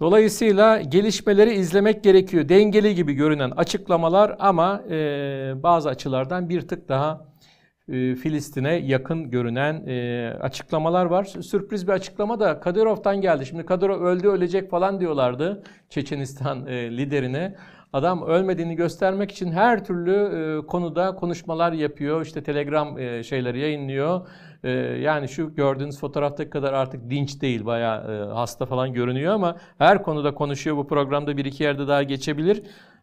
[0.00, 2.48] Dolayısıyla gelişmeleri izlemek gerekiyor.
[2.48, 7.29] Dengeli gibi görünen açıklamalar ama e, bazı açılardan bir tık daha
[8.14, 11.24] Filistin'e yakın görünen e, açıklamalar var.
[11.24, 13.46] Sürpriz bir açıklama da Kadyrov'dan geldi.
[13.46, 17.54] Şimdi Kadyrov öldü ölecek falan diyorlardı Çeçenistan e, liderine.
[17.92, 22.22] Adam ölmediğini göstermek için her türlü e, konuda konuşmalar yapıyor.
[22.26, 24.26] İşte telegram e, şeyleri yayınlıyor.
[24.64, 27.64] E, yani şu gördüğünüz fotoğraftaki kadar artık dinç değil.
[27.66, 30.76] Bayağı e, hasta falan görünüyor ama her konuda konuşuyor.
[30.76, 32.62] Bu programda bir iki yerde daha geçebilir.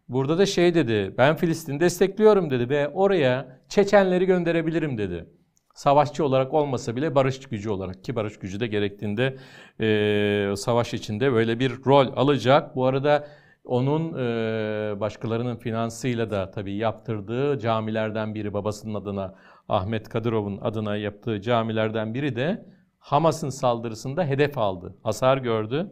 [0.09, 5.25] Burada da şey dedi, ben Filistin'i destekliyorum dedi ve oraya Çeçenleri gönderebilirim dedi.
[5.73, 9.37] Savaşçı olarak olmasa bile barış gücü olarak ki barış gücü de gerektiğinde
[9.81, 12.75] e, savaş içinde böyle bir rol alacak.
[12.75, 13.27] Bu arada
[13.65, 19.35] onun e, başkalarının finansıyla da tabii yaptırdığı camilerden biri babasının adına
[19.69, 22.65] Ahmet Kadırov'un adına yaptığı camilerden biri de
[22.99, 24.95] Hamas'ın saldırısında hedef aldı.
[25.03, 25.91] Hasar gördü.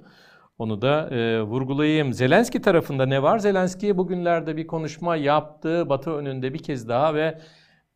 [0.58, 2.14] Onu da e, vurgulayayım.
[2.14, 3.40] Zelenski tarafında ne var?
[3.40, 7.42] Zelenski bugünlerde bir konuşma yaptı Batı önünde bir kez daha ve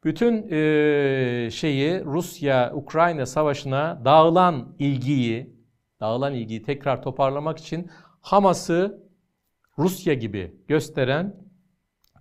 [0.04, 5.56] bütün e, şeyi Rusya-Ukrayna savaşına dağılan ilgiyi,
[6.00, 7.92] dağılan ilgiyi tekrar toparlamak için
[8.22, 9.04] Hamas'ı
[9.78, 11.36] Rusya gibi gösteren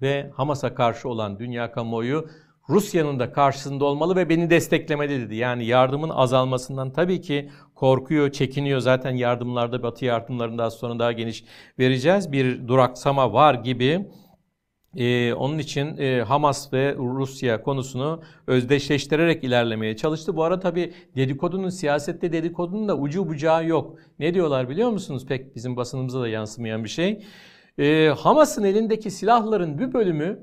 [0.03, 2.29] ve Hamas'a karşı olan dünya kamuoyu
[2.69, 5.37] Rusya'nın da karşısında olmalı ve beni desteklemeli dedi.
[5.37, 8.81] Yani yardımın azalmasından tabii ki korkuyor, çekiniyor.
[8.81, 11.45] Zaten yardımlarda, Batı yardımlarında az sonra daha geniş
[11.79, 12.33] vereceğiz.
[12.33, 14.07] Bir duraksama var gibi.
[14.97, 20.37] Ee, onun için e, Hamas ve Rusya konusunu özdeşleştirerek ilerlemeye çalıştı.
[20.37, 23.99] Bu arada tabii dedikodunun, siyasette dedikodunun da ucu bucağı yok.
[24.19, 25.27] Ne diyorlar biliyor musunuz?
[25.27, 27.25] Pek bizim basınımıza da yansımayan bir şey.
[27.79, 30.43] Ee, Hamas'ın elindeki silahların bir bölümü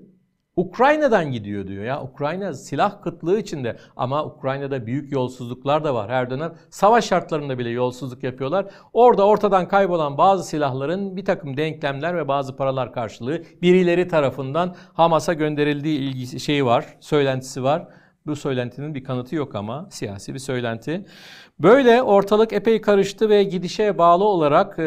[0.55, 2.03] Ukrayna'dan gidiyor diyor ya.
[2.03, 6.53] Ukrayna silah kıtlığı içinde ama Ukrayna'da büyük yolsuzluklar da var her dönem.
[6.69, 8.65] Savaş şartlarında bile yolsuzluk yapıyorlar.
[8.93, 15.33] Orada ortadan kaybolan bazı silahların bir takım denklemler ve bazı paralar karşılığı birileri tarafından Hamas'a
[15.33, 17.87] gönderildiği ilgisi şeyi var, söylentisi var.
[18.25, 21.05] Bu söylentinin bir kanıtı yok ama siyasi bir söylenti.
[21.59, 24.83] Böyle ortalık epey karıştı ve gidişe bağlı olarak e,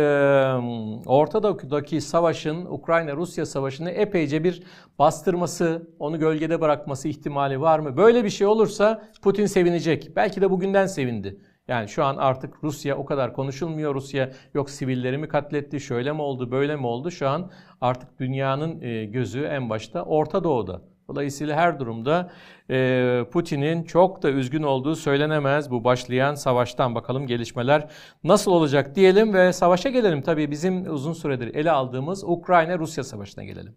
[1.06, 4.62] ortadaki savaşın, Ukrayna-Rusya savaşını epeyce bir
[4.98, 7.96] bastırması, onu gölgede bırakması ihtimali var mı?
[7.96, 10.16] Böyle bir şey olursa Putin sevinecek.
[10.16, 11.40] Belki de bugünden sevindi.
[11.68, 13.94] Yani şu an artık Rusya o kadar konuşulmuyor.
[13.94, 17.10] Rusya yok sivilleri mi katletti, şöyle mi oldu, böyle mi oldu?
[17.10, 17.50] Şu an
[17.80, 18.80] artık dünyanın
[19.12, 20.82] gözü en başta Orta Doğu'da.
[21.08, 22.30] Dolayısıyla her durumda
[22.70, 26.94] e, Putin'in çok da üzgün olduğu söylenemez bu başlayan savaştan.
[26.94, 27.90] Bakalım gelişmeler
[28.24, 30.22] nasıl olacak diyelim ve savaşa gelelim.
[30.22, 33.74] Tabii bizim uzun süredir ele aldığımız Ukrayna-Rusya savaşına gelelim.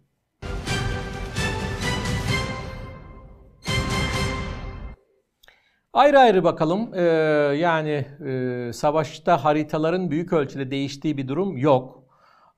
[5.93, 6.93] Ayrı ayrı bakalım.
[6.93, 7.01] Ee,
[7.57, 12.00] yani e, savaşta haritaların büyük ölçüde değiştiği bir durum yok.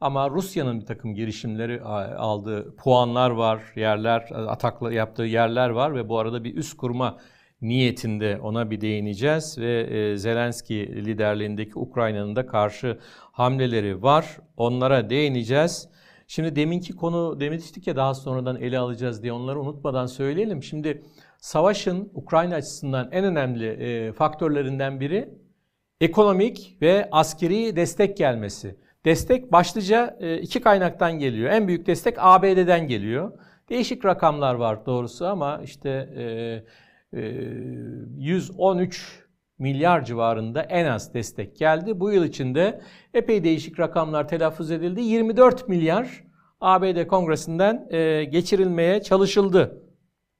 [0.03, 1.81] Ama Rusya'nın bir takım girişimleri
[2.17, 7.17] aldığı puanlar var, yerler, atakla yaptığı yerler var ve bu arada bir üst kurma
[7.61, 12.99] niyetinde ona bir değineceğiz ve e, Zelenski liderliğindeki Ukrayna'nın da karşı
[13.31, 14.37] hamleleri var.
[14.57, 15.89] Onlara değineceğiz.
[16.27, 20.63] Şimdi deminki konu demiştik ya daha sonradan ele alacağız diye onları unutmadan söyleyelim.
[20.63, 21.03] Şimdi
[21.37, 25.29] savaşın Ukrayna açısından en önemli e, faktörlerinden biri
[26.01, 28.83] ekonomik ve askeri destek gelmesi.
[29.05, 31.51] Destek başlıca e, iki kaynaktan geliyor.
[31.51, 33.31] En büyük destek ABD'den geliyor.
[33.69, 36.09] Değişik rakamlar var doğrusu ama işte
[38.17, 39.23] 113 e,
[39.59, 41.99] milyar civarında en az destek geldi.
[41.99, 42.81] Bu yıl içinde
[43.13, 45.01] epey değişik rakamlar telaffuz edildi.
[45.01, 46.23] 24 milyar
[46.61, 49.83] ABD Kongresi'nden e, geçirilmeye çalışıldı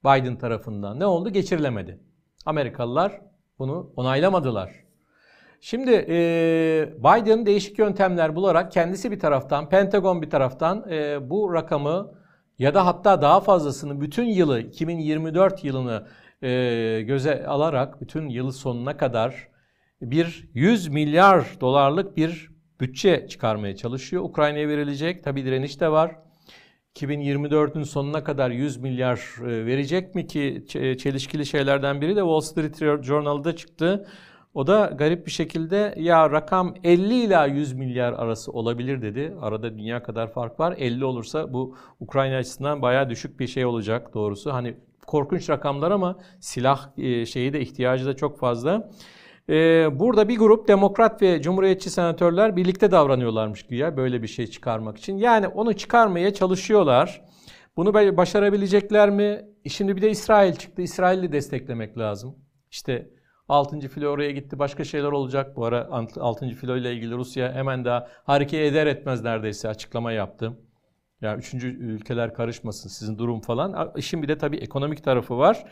[0.04, 0.99] Biden tarafından.
[0.99, 1.30] Ne oldu?
[1.30, 1.99] Geçirilemedi.
[2.45, 3.21] Amerikalılar
[3.60, 4.84] bunu onaylamadılar.
[5.65, 6.15] Şimdi e,
[6.99, 12.12] Biden değişik yöntemler bularak kendisi bir taraftan, Pentagon bir taraftan e, bu rakamı
[12.60, 16.08] ya da hatta daha fazlasını bütün yılı 2024 yılını
[16.41, 19.47] e, göze alarak bütün yılı sonuna kadar
[20.02, 22.49] bir 100 milyar dolarlık bir
[22.80, 24.23] bütçe çıkarmaya çalışıyor.
[24.23, 25.23] Ukrayna'ya verilecek.
[25.23, 26.15] Tabi direniş de var.
[26.95, 30.65] 2024'ün sonuna kadar 100 milyar verecek mi ki
[30.99, 34.08] çelişkili şeylerden biri de Wall Street Journal'da çıktı.
[34.53, 39.35] O da garip bir şekilde ya rakam 50 ila 100 milyar arası olabilir dedi.
[39.41, 40.75] Arada dünya kadar fark var.
[40.77, 44.53] 50 olursa bu Ukrayna açısından bayağı düşük bir şey olacak doğrusu.
[44.53, 44.75] Hani
[45.07, 48.89] korkunç rakamlar ama silah e, şeyi de ihtiyacı da çok fazla.
[49.49, 54.97] Ee, burada bir grup demokrat ve cumhuriyetçi senatörler birlikte davranıyorlarmış güya böyle bir şey çıkarmak
[54.97, 55.17] için.
[55.17, 57.21] Yani onu çıkarmaya çalışıyorlar.
[57.77, 59.41] Bunu başarabilecekler mi?
[59.67, 60.81] Şimdi bir de İsrail çıktı.
[60.81, 62.35] İsrail'i desteklemek lazım.
[62.71, 63.09] İşte
[63.53, 63.79] 6.
[63.79, 64.59] filo oraya gitti.
[64.59, 65.55] Başka şeyler olacak.
[65.55, 65.87] Bu ara
[66.19, 66.49] 6.
[66.49, 70.53] filo ile ilgili Rusya hemen daha hareket eder etmez neredeyse açıklama yaptı.
[71.21, 73.91] Ya üçüncü ülkeler karışmasın sizin durum falan.
[73.95, 75.65] İşin bir de tabii ekonomik tarafı var.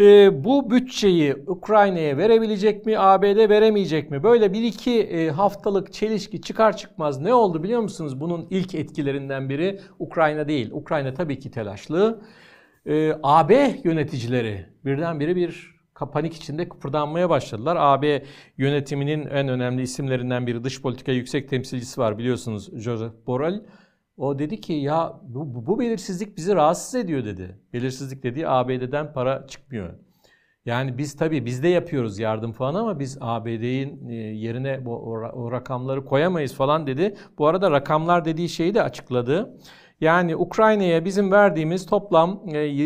[0.00, 4.22] E, bu bütçeyi Ukrayna'ya verebilecek mi, ABD veremeyecek mi?
[4.22, 8.20] Böyle bir iki e, haftalık çelişki çıkar çıkmaz ne oldu biliyor musunuz?
[8.20, 10.70] Bunun ilk etkilerinden biri Ukrayna değil.
[10.72, 12.22] Ukrayna tabii ki telaşlı.
[12.86, 17.76] E, AB yöneticileri birdenbire bir panik içinde kıpırdanmaya başladılar.
[17.80, 18.22] AB
[18.58, 23.62] yönetiminin en önemli isimlerinden biri dış politika yüksek temsilcisi var biliyorsunuz Joseph Borrell.
[24.16, 27.58] O dedi ki ya bu, bu belirsizlik bizi rahatsız ediyor dedi.
[27.72, 29.94] Belirsizlik dediği ABD'den para çıkmıyor.
[30.66, 34.96] Yani biz tabii biz de yapıyoruz yardım falan ama biz ABD'nin e, yerine bu,
[35.32, 37.14] o rakamları koyamayız falan dedi.
[37.38, 39.56] Bu arada rakamlar dediği şeyi de açıkladı.
[40.04, 42.40] Yani Ukrayna'ya bizim verdiğimiz toplam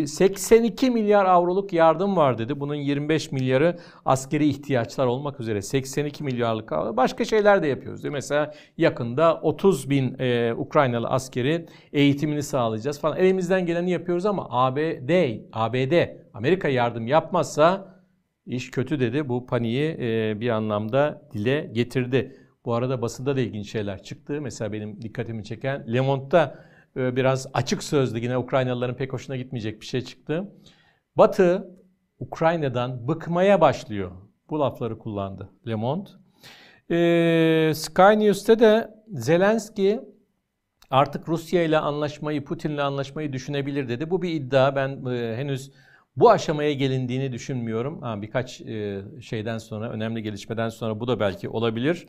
[0.07, 2.61] 82 e, milyar avroluk yardım var dedi.
[2.61, 8.05] Bunun 25 milyarı askeri ihtiyaçlar olmak üzere 82 milyarlık başka şeyler de yapıyoruz.
[8.05, 13.19] Mesela yakında 30 bin e, Ukraynalı askeri eğitimini sağlayacağız falan.
[13.19, 17.95] Elimizden geleni yapıyoruz ama ABD, ABD, Amerika yardım yapmazsa
[18.47, 19.29] iş kötü dedi.
[19.29, 22.37] Bu paniği e, bir anlamda dile getirdi.
[22.65, 24.41] Bu arada basında da ilginç şeyler çıktı.
[24.41, 29.87] Mesela benim dikkatimi çeken Le Monde'da biraz açık sözlü yine Ukraynalıların pek hoşuna gitmeyecek bir
[29.87, 30.53] şey çıktı.
[31.17, 31.69] Batı
[32.19, 34.11] Ukrayna'dan bıkmaya başlıyor.
[34.51, 36.11] Bu lafları kullandı Le Monde.
[36.91, 40.01] Ee, Sky News'te de Zelenski
[40.91, 44.11] artık Rusya ile anlaşmayı, Putin ile anlaşmayı düşünebilir dedi.
[44.11, 44.77] Bu bir iddia.
[44.77, 45.73] Ben e, henüz
[46.17, 48.03] bu aşamaya gelindiğini düşünmüyorum.
[48.03, 52.07] Ha, birkaç e, şeyden sonra, önemli gelişmeden sonra bu da belki olabilir.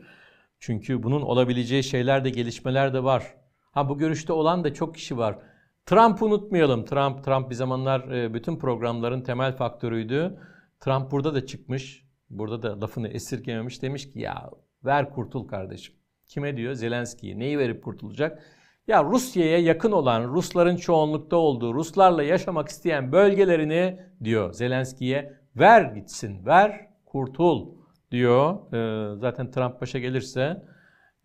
[0.59, 3.35] Çünkü bunun olabileceği şeyler de, gelişmeler de var.
[3.71, 5.39] Ha bu görüşte olan da çok kişi var.
[5.85, 6.85] Trump unutmayalım.
[6.85, 10.39] Trump Trump bir zamanlar e, bütün programların temel faktörüydü.
[10.79, 12.05] Trump burada da çıkmış.
[12.29, 13.81] Burada da lafını esirgememiş.
[13.81, 14.49] Demiş ki ya
[14.85, 15.95] ver kurtul kardeşim.
[16.27, 16.73] Kime diyor?
[16.73, 17.39] Zelenski'ye.
[17.39, 18.43] Neyi verip kurtulacak?
[18.87, 26.45] Ya Rusya'ya yakın olan, Rusların çoğunlukta olduğu, Ruslarla yaşamak isteyen bölgelerini diyor Zelenski'ye ver gitsin,
[26.45, 27.67] ver kurtul
[28.11, 28.73] diyor.
[28.73, 30.63] Ee, zaten Trump başa gelirse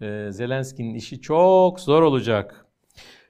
[0.04, 2.66] e, Zelenski'nin işi çok zor olacak.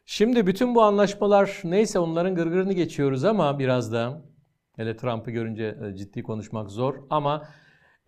[0.07, 4.23] Şimdi bütün bu anlaşmalar neyse onların gırgırını geçiyoruz ama biraz da
[4.77, 7.49] hele Trump'ı görünce e, ciddi konuşmak zor ama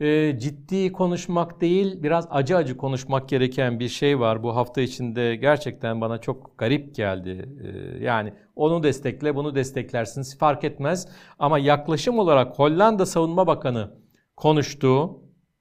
[0.00, 4.42] e, ciddi konuşmak değil biraz acı acı konuşmak gereken bir şey var.
[4.42, 7.48] Bu hafta içinde gerçekten bana çok garip geldi.
[7.64, 13.90] E, yani onu destekle bunu desteklersiniz fark etmez ama yaklaşım olarak Hollanda Savunma Bakanı
[14.36, 15.20] konuştu.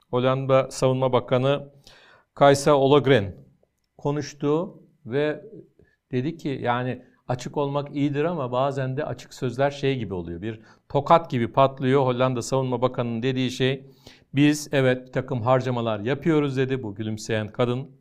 [0.09, 1.74] Hollanda Savunma Bakanı
[2.35, 3.35] Kaysa Ologren
[3.97, 5.45] konuştu ve
[6.11, 10.41] dedi ki yani açık olmak iyidir ama bazen de açık sözler şey gibi oluyor.
[10.41, 12.05] Bir tokat gibi patlıyor.
[12.05, 13.85] Hollanda Savunma Bakanı'nın dediği şey
[14.33, 17.91] biz evet bir takım harcamalar yapıyoruz dedi bu gülümseyen kadın.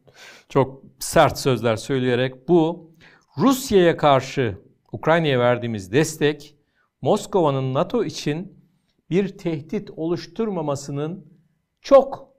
[0.48, 2.92] Çok sert sözler söyleyerek bu
[3.38, 4.58] Rusya'ya karşı
[4.92, 6.56] Ukrayna'ya verdiğimiz destek
[7.02, 8.64] Moskova'nın NATO için
[9.10, 11.26] bir tehdit oluşturmamasının
[11.80, 12.33] çok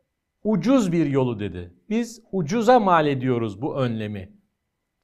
[0.46, 1.74] ucuz bir yolu dedi.
[1.90, 4.32] Biz ucuza mal ediyoruz bu önlemi.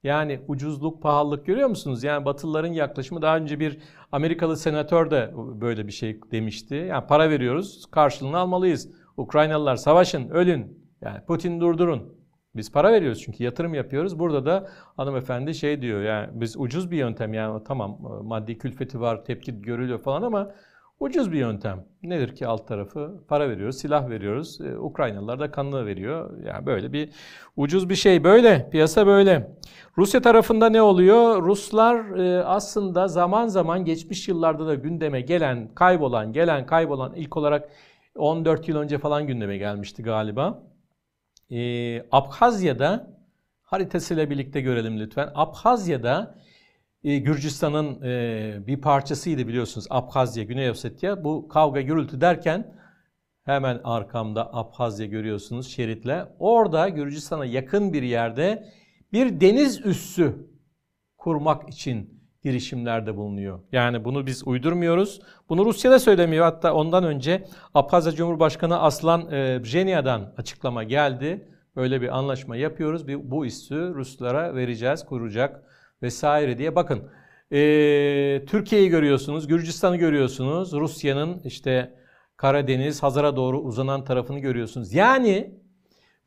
[0.04, 2.04] Yani ucuzluk, pahalılık görüyor musunuz?
[2.04, 3.80] Yani Batılıların yaklaşımı daha önce bir
[4.12, 6.76] Amerikalı senatör de böyle bir şey demişti.
[6.76, 8.90] Yani para veriyoruz, karşılığını almalıyız.
[9.18, 10.88] Ukraynalılar savaşın, ölün.
[11.02, 12.22] Yani Putin durdurun.
[12.56, 14.20] Biz para veriyoruz çünkü yatırım yapıyoruz.
[14.20, 19.26] Burada da hanımefendi şey diyor yani biz ucuz bir yöntem yani tamam maddi külfeti var,
[19.26, 20.52] tepki görülüyor falan ama
[21.02, 21.86] Ucuz bir yöntem.
[22.04, 23.24] Nedir ki alt tarafı?
[23.28, 24.62] Para veriyoruz, silah veriyoruz.
[24.62, 26.44] Ee, Ukraynalılar da kanını veriyor.
[26.46, 27.10] Yani böyle bir
[27.56, 28.24] ucuz bir şey.
[28.24, 29.58] Böyle, piyasa böyle.
[29.98, 31.44] Rusya tarafında ne oluyor?
[31.44, 37.70] Ruslar e, aslında zaman zaman geçmiş yıllarda da gündeme gelen, kaybolan, gelen, kaybolan ilk olarak
[38.16, 40.64] 14 yıl önce falan gündeme gelmişti galiba.
[41.52, 43.08] Ee, Abhazya'da
[43.62, 45.30] haritasıyla birlikte görelim lütfen.
[45.36, 46.36] Abhazya'da
[47.04, 51.24] Gürcistan'ın e, bir parçasıydı biliyorsunuz Abhazya, Güney Ossetya.
[51.24, 52.76] Bu kavga gürültü derken
[53.44, 56.26] hemen arkamda Abhazya görüyorsunuz şeritle.
[56.40, 58.68] Orada Gürcistan'a yakın bir yerde
[59.14, 60.36] bir deniz üssü
[61.18, 63.60] kurmak için girişimlerde bulunuyor.
[63.72, 65.22] Yani bunu biz uydurmuyoruz.
[65.50, 66.46] Bunu Rusya da söylemiyor.
[66.46, 69.62] Hatta ondan önce Abhazya Cumhurbaşkanı Aslan e,
[70.38, 71.48] açıklama geldi.
[71.76, 73.08] Böyle bir anlaşma yapıyoruz.
[73.08, 75.64] Bu üssü Ruslara vereceğiz, kuracak
[76.04, 77.04] vesaire diye bakın.
[77.52, 80.74] E, Türkiye'yi görüyorsunuz, Gürcistan'ı görüyorsunuz.
[80.74, 81.96] Rusya'nın işte
[82.38, 84.94] Karadeniz, Hazar'a doğru uzanan tarafını görüyorsunuz.
[84.94, 85.56] Yani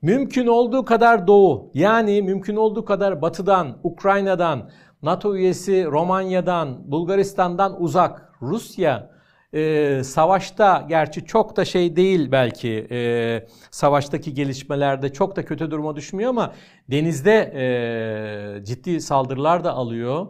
[0.02, 4.70] mümkün olduğu kadar doğu, yani mümkün olduğu kadar batıdan, Ukrayna'dan,
[5.02, 8.32] NATO üyesi Romanya'dan, Bulgaristan'dan uzak.
[8.42, 9.13] Rusya
[9.55, 15.97] e, savaşta gerçi çok da şey değil belki e, savaştaki gelişmelerde çok da kötü duruma
[15.97, 16.55] düşmüyor ama
[16.90, 17.53] denizde
[18.59, 20.27] e, ciddi saldırılar da alıyor.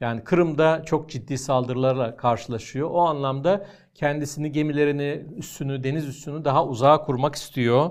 [0.00, 2.90] Yani Kırım'da çok ciddi saldırılarla karşılaşıyor.
[2.90, 7.90] O anlamda kendisini gemilerini, üssünü, deniz üssünü daha uzağa kurmak istiyor.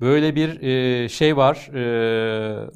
[0.00, 1.80] Böyle bir e, şey var e,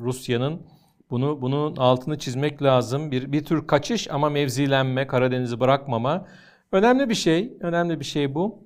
[0.01, 0.63] Rusya'nın.
[1.11, 3.11] Bunu bunun altını çizmek lazım.
[3.11, 6.27] Bir bir tür kaçış ama mevzilenme, Karadeniz'i bırakmama.
[6.73, 8.65] Önemli bir şey, önemli bir şey bu.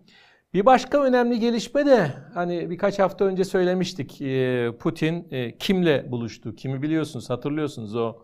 [0.54, 4.22] Bir başka önemli gelişme de hani birkaç hafta önce söylemiştik.
[4.22, 6.54] E, Putin e, kimle buluştu?
[6.54, 8.16] Kimi biliyorsunuz, hatırlıyorsunuz o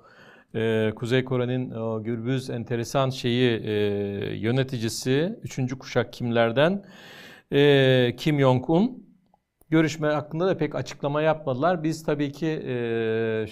[0.54, 3.60] e, Kuzey Kore'nin o gürbüz enteresan şeyi
[4.40, 6.84] yöneticisi, üçüncü kuşak kimlerden
[8.16, 9.10] Kim Jong-un.
[9.70, 11.82] Görüşme hakkında da pek açıklama yapmadılar.
[11.82, 12.62] Biz tabii ki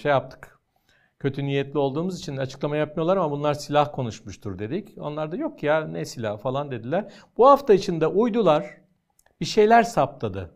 [0.01, 0.58] şey yaptık,
[1.19, 4.97] kötü niyetli olduğumuz için açıklama yapmıyorlar ama bunlar silah konuşmuştur dedik.
[4.97, 7.13] Onlar da yok ya ne silah falan dediler.
[7.37, 8.77] Bu hafta içinde uydular
[9.41, 10.55] bir şeyler saptadı.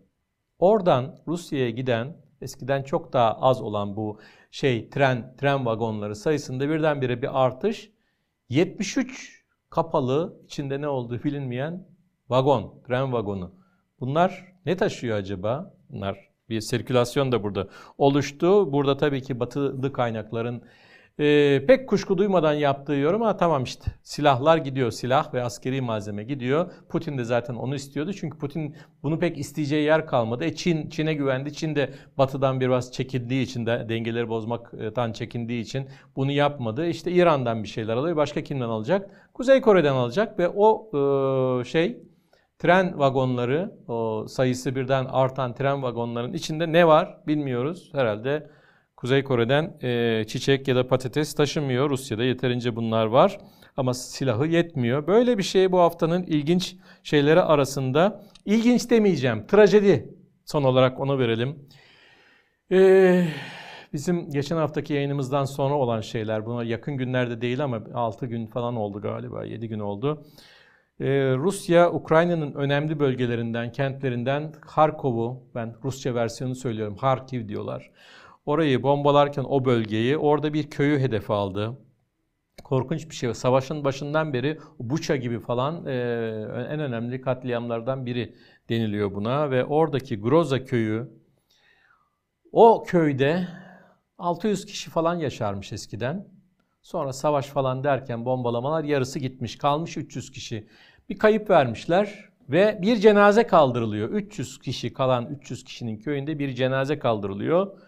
[0.60, 4.20] Oradan Rusya'ya giden eskiden çok daha az olan bu
[4.52, 7.92] şey tren tren vagonları sayısında birdenbire bir artış
[8.50, 11.88] 73 kapalı içinde ne olduğu bilinmeyen
[12.30, 13.56] vagon, tren vagonu.
[14.00, 15.76] Bunlar ne taşıyor acaba?
[15.90, 18.72] Bunlar bir sirkülasyon da burada oluştu.
[18.74, 20.64] Burada tabii ki batılı kaynakların
[21.20, 26.24] e, pek kuşku duymadan yaptığı yorum ama tamam işte silahlar gidiyor, silah ve askeri malzeme
[26.24, 26.72] gidiyor.
[26.90, 30.46] Putin de zaten onu istiyordu çünkü Putin bunu pek isteyeceği yer kalmadı.
[30.46, 31.54] E Çin Çin'e güvendi.
[31.54, 36.88] Çin de batıdan biraz çekindiği için de dengeleri bozmaktan çekindiği için bunu yapmadı.
[36.88, 38.16] İşte İran'dan bir şeyler alıyor.
[38.16, 39.10] Başka kimden alacak?
[39.34, 40.90] Kuzey Kore'den alacak ve o
[41.62, 41.98] e, şey
[42.60, 47.90] tren vagonları, o sayısı birden artan tren vagonlarının içinde ne var bilmiyoruz.
[47.94, 48.50] Herhalde
[48.98, 51.90] Kuzey Kore'den e, çiçek ya da patates taşımıyor.
[51.90, 53.38] Rusya'da yeterince bunlar var
[53.78, 55.08] ama silahı yetmiyor.
[55.08, 58.24] Böyle bir şey bu haftanın ilginç şeyleri arasında.
[58.46, 61.70] İlginç demeyeceğim, trajedi son olarak onu verelim.
[62.72, 63.28] Ee,
[63.94, 68.76] bizim geçen haftaki yayınımızdan sonra olan şeyler, buna yakın günlerde değil ama 6 gün falan
[68.76, 70.26] oldu galiba, 7 gün oldu.
[71.00, 77.92] Ee, Rusya, Ukrayna'nın önemli bölgelerinden, kentlerinden Harkov'u, ben Rusça versiyonu söylüyorum, Harkiv diyorlar.
[78.46, 81.78] Orayı bombalarken o bölgeyi, orada bir köyü hedef aldı.
[82.64, 83.34] Korkunç bir şey.
[83.34, 85.92] Savaşın başından beri Buça gibi falan e,
[86.70, 88.36] en önemli katliamlardan biri
[88.70, 89.52] deniliyor buna.
[89.52, 91.10] Ve oradaki Groza köyü,
[92.52, 93.48] o köyde
[94.18, 96.33] 600 kişi falan yaşarmış eskiden.
[96.84, 99.58] Sonra savaş falan derken bombalamalar yarısı gitmiş.
[99.58, 100.68] Kalmış 300 kişi.
[101.10, 104.10] Bir kayıp vermişler ve bir cenaze kaldırılıyor.
[104.10, 107.80] 300 kişi kalan 300 kişinin köyünde bir cenaze kaldırılıyor.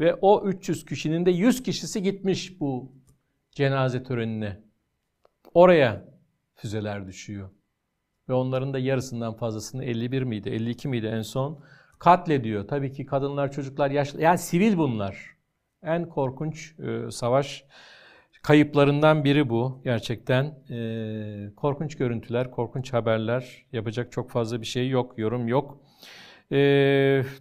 [0.00, 2.92] Ve o 300 kişinin de 100 kişisi gitmiş bu
[3.50, 4.60] cenaze törenine.
[5.54, 6.04] Oraya
[6.54, 7.50] füzeler düşüyor.
[8.28, 11.64] Ve onların da yarısından fazlasını 51 miydi, 52 miydi en son
[11.98, 12.68] katlediyor.
[12.68, 15.36] Tabii ki kadınlar, çocuklar, yaşlı yani sivil bunlar.
[15.82, 17.64] En korkunç e, savaş
[18.44, 20.44] kayıplarından biri bu gerçekten.
[20.70, 23.64] E, korkunç görüntüler, korkunç haberler.
[23.72, 25.78] Yapacak çok fazla bir şey yok, yorum yok.
[26.52, 26.56] E,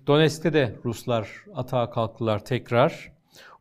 [0.07, 3.11] Donetsk'te de Ruslar atağa kalktılar tekrar.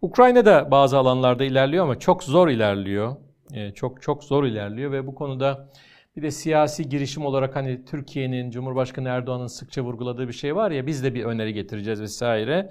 [0.03, 3.17] Ukrayna'da bazı alanlarda ilerliyor ama çok zor ilerliyor.
[3.55, 5.69] E, çok çok zor ilerliyor ve bu konuda
[6.17, 10.87] bir de siyasi girişim olarak hani Türkiye'nin, Cumhurbaşkanı Erdoğan'ın sıkça vurguladığı bir şey var ya
[10.87, 12.71] biz de bir öneri getireceğiz vesaire.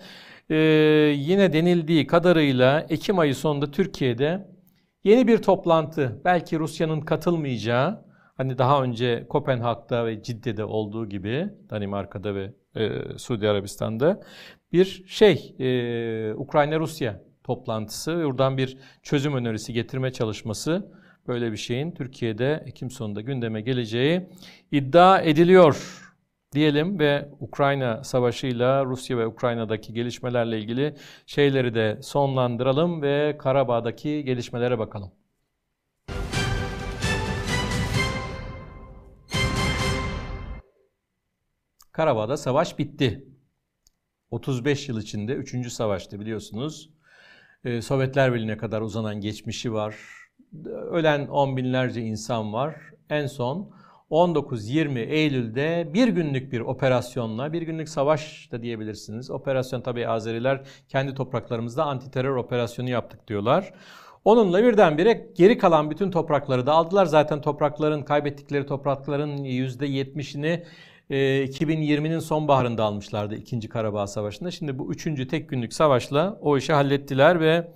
[0.50, 0.56] Ee,
[1.18, 4.52] yine denildiği kadarıyla Ekim ayı sonunda Türkiye'de
[5.04, 8.06] Yeni bir toplantı, belki Rusya'nın katılmayacağı,
[8.38, 14.22] hani daha önce Kopenhag'da ve Cidde'de olduğu gibi, Danimarka'da ve e, Suudi Arabistan'da
[14.74, 20.92] bir şey, e, Ukrayna-Rusya toplantısı ve buradan bir çözüm önerisi getirme çalışması.
[21.28, 24.30] Böyle bir şeyin Türkiye'de Ekim sonunda gündeme geleceği
[24.72, 26.01] iddia ediliyor
[26.52, 30.96] diyelim ve Ukrayna Savaşı'yla Rusya ve Ukrayna'daki gelişmelerle ilgili
[31.26, 35.12] şeyleri de sonlandıralım ve Karabağ'daki gelişmelere bakalım.
[41.92, 43.26] Karabağ'da savaş bitti.
[44.32, 45.72] 35 yıl içinde 3.
[45.72, 46.90] savaştı biliyorsunuz.
[47.64, 49.96] Ee, Sovyetler Birliği'ne kadar uzanan geçmişi var.
[50.92, 52.76] Ölen on binlerce insan var.
[53.10, 53.81] En son
[54.12, 59.32] 19-20 Eylül'de bir günlük bir operasyonla, bir günlük savaş da diyebilirsiniz.
[59.32, 63.74] Operasyon tabii Azeriler kendi topraklarımızda antiterör operasyonu yaptık diyorlar.
[64.26, 67.06] Onunla birdenbire geri kalan bütün toprakları da aldılar.
[67.06, 70.64] Zaten toprakların, kaybettikleri toprakların %70'ini
[71.10, 73.70] e, 2020'nin sonbaharında almışlardı 2.
[73.70, 74.52] Karabağ Savaşı'nda.
[74.52, 75.28] Şimdi bu 3.
[75.28, 77.72] tek günlük savaşla o işi hallettiler ve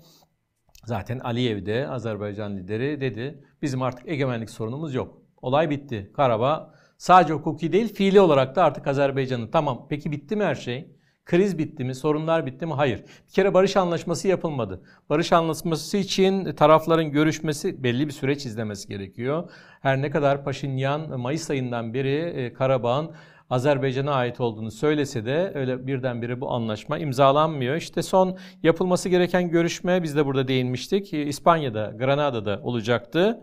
[0.86, 5.25] zaten Aliyev de Azerbaycan lideri dedi bizim artık egemenlik sorunumuz yok.
[5.46, 6.12] Olay bitti.
[6.16, 9.48] Karabağ sadece hukuki değil fiili olarak da artık Azerbaycan'ın.
[9.48, 10.88] Tamam peki bitti mi her şey?
[11.26, 11.96] Kriz bitti mi?
[11.96, 12.74] Sorunlar bitti mi?
[12.74, 13.04] Hayır.
[13.28, 14.82] Bir kere barış anlaşması yapılmadı.
[15.10, 19.50] Barış anlaşması için tarafların görüşmesi belli bir süreç izlemesi gerekiyor.
[19.82, 23.12] Her ne kadar Paşinyan Mayıs ayından beri e, Karabağ'ın
[23.50, 27.76] Azerbaycan'a ait olduğunu söylese de öyle birdenbire bu anlaşma imzalanmıyor.
[27.76, 31.14] İşte son yapılması gereken görüşme biz de burada değinmiştik.
[31.14, 33.41] E, İspanya'da, Granada'da olacaktı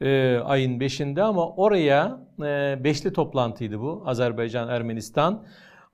[0.00, 5.44] e, ayın 5'inde ama oraya e, beşli toplantıydı bu Azerbaycan, Ermenistan.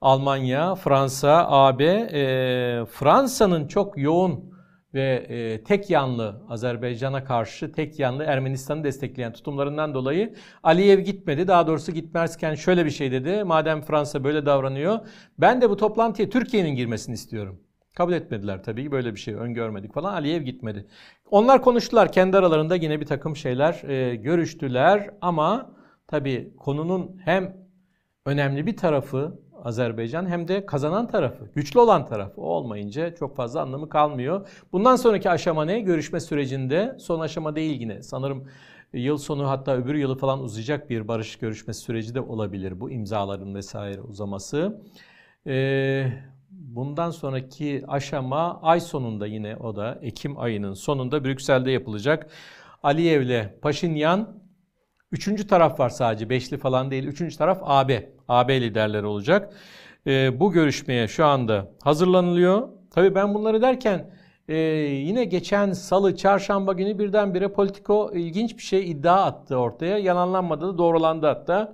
[0.01, 4.57] Almanya, Fransa, AB, e, Fransa'nın çok yoğun
[4.93, 11.47] ve e, tek yanlı Azerbaycan'a karşı tek yanlı Ermenistan'ı destekleyen tutumlarından dolayı Aliyev gitmedi.
[11.47, 13.43] Daha doğrusu gitmezken şöyle bir şey dedi.
[13.43, 14.99] Madem Fransa böyle davranıyor
[15.39, 17.66] ben de bu toplantıya Türkiye'nin girmesini istiyorum.
[17.97, 20.13] Kabul etmediler tabii ki böyle bir şey öngörmedik falan.
[20.13, 20.85] Aliyev gitmedi.
[21.31, 25.71] Onlar konuştular kendi aralarında yine bir takım şeyler e, görüştüler ama
[26.07, 27.57] tabii konunun hem
[28.25, 32.41] önemli bir tarafı Azerbaycan hem de kazanan tarafı, güçlü olan tarafı.
[32.41, 34.47] O olmayınca çok fazla anlamı kalmıyor.
[34.71, 35.79] Bundan sonraki aşama ne?
[35.79, 38.03] Görüşme sürecinde son aşama değil yine.
[38.03, 38.47] Sanırım
[38.93, 42.79] yıl sonu hatta öbür yılı falan uzayacak bir barış görüşmesi süreci de olabilir.
[42.79, 44.81] Bu imzaların vesaire uzaması.
[45.47, 46.11] Ee,
[46.57, 52.31] bundan sonraki aşama ay sonunda yine o da Ekim ayının sonunda Brüksel'de yapılacak.
[52.83, 54.47] Aliyev'le Paşinyan
[55.11, 56.29] Üçüncü taraf var sadece.
[56.29, 57.03] Beşli falan değil.
[57.03, 58.09] Üçüncü taraf AB.
[58.27, 59.53] AB liderleri olacak.
[60.07, 62.69] E, bu görüşmeye şu anda hazırlanılıyor.
[62.91, 64.09] Tabii ben bunları derken
[64.47, 69.97] e, yine geçen salı, çarşamba günü birdenbire Politico ilginç bir şey iddia attı ortaya.
[69.97, 71.73] Yalanlanmadı da doğrulandı hatta.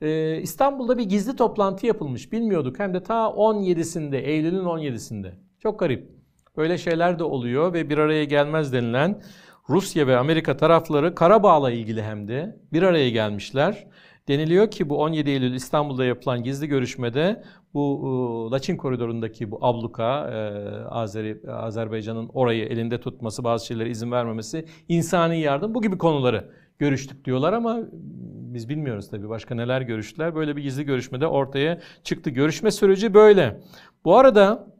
[0.00, 2.32] E, İstanbul'da bir gizli toplantı yapılmış.
[2.32, 2.78] Bilmiyorduk.
[2.78, 5.30] Hem de ta 17'sinde, Eylül'ün 17'sinde.
[5.58, 6.08] Çok garip.
[6.56, 9.22] Böyle şeyler de oluyor ve bir araya gelmez denilen
[9.68, 13.86] Rusya ve Amerika tarafları Karabağ'la ilgili hem de bir araya gelmişler.
[14.28, 17.42] Deniliyor ki bu 17 Eylül İstanbul'da yapılan gizli görüşmede
[17.74, 24.64] bu e, Laçin koridorundaki bu abluka e, Azerbaycan'ın orayı elinde tutması, bazı şeylere izin vermemesi,
[24.88, 27.78] insani yardım bu gibi konuları görüştük diyorlar ama
[28.54, 30.34] biz bilmiyoruz tabii başka neler görüştüler.
[30.34, 32.30] Böyle bir gizli görüşmede ortaya çıktı.
[32.30, 33.60] Görüşme süreci böyle.
[34.04, 34.76] Bu arada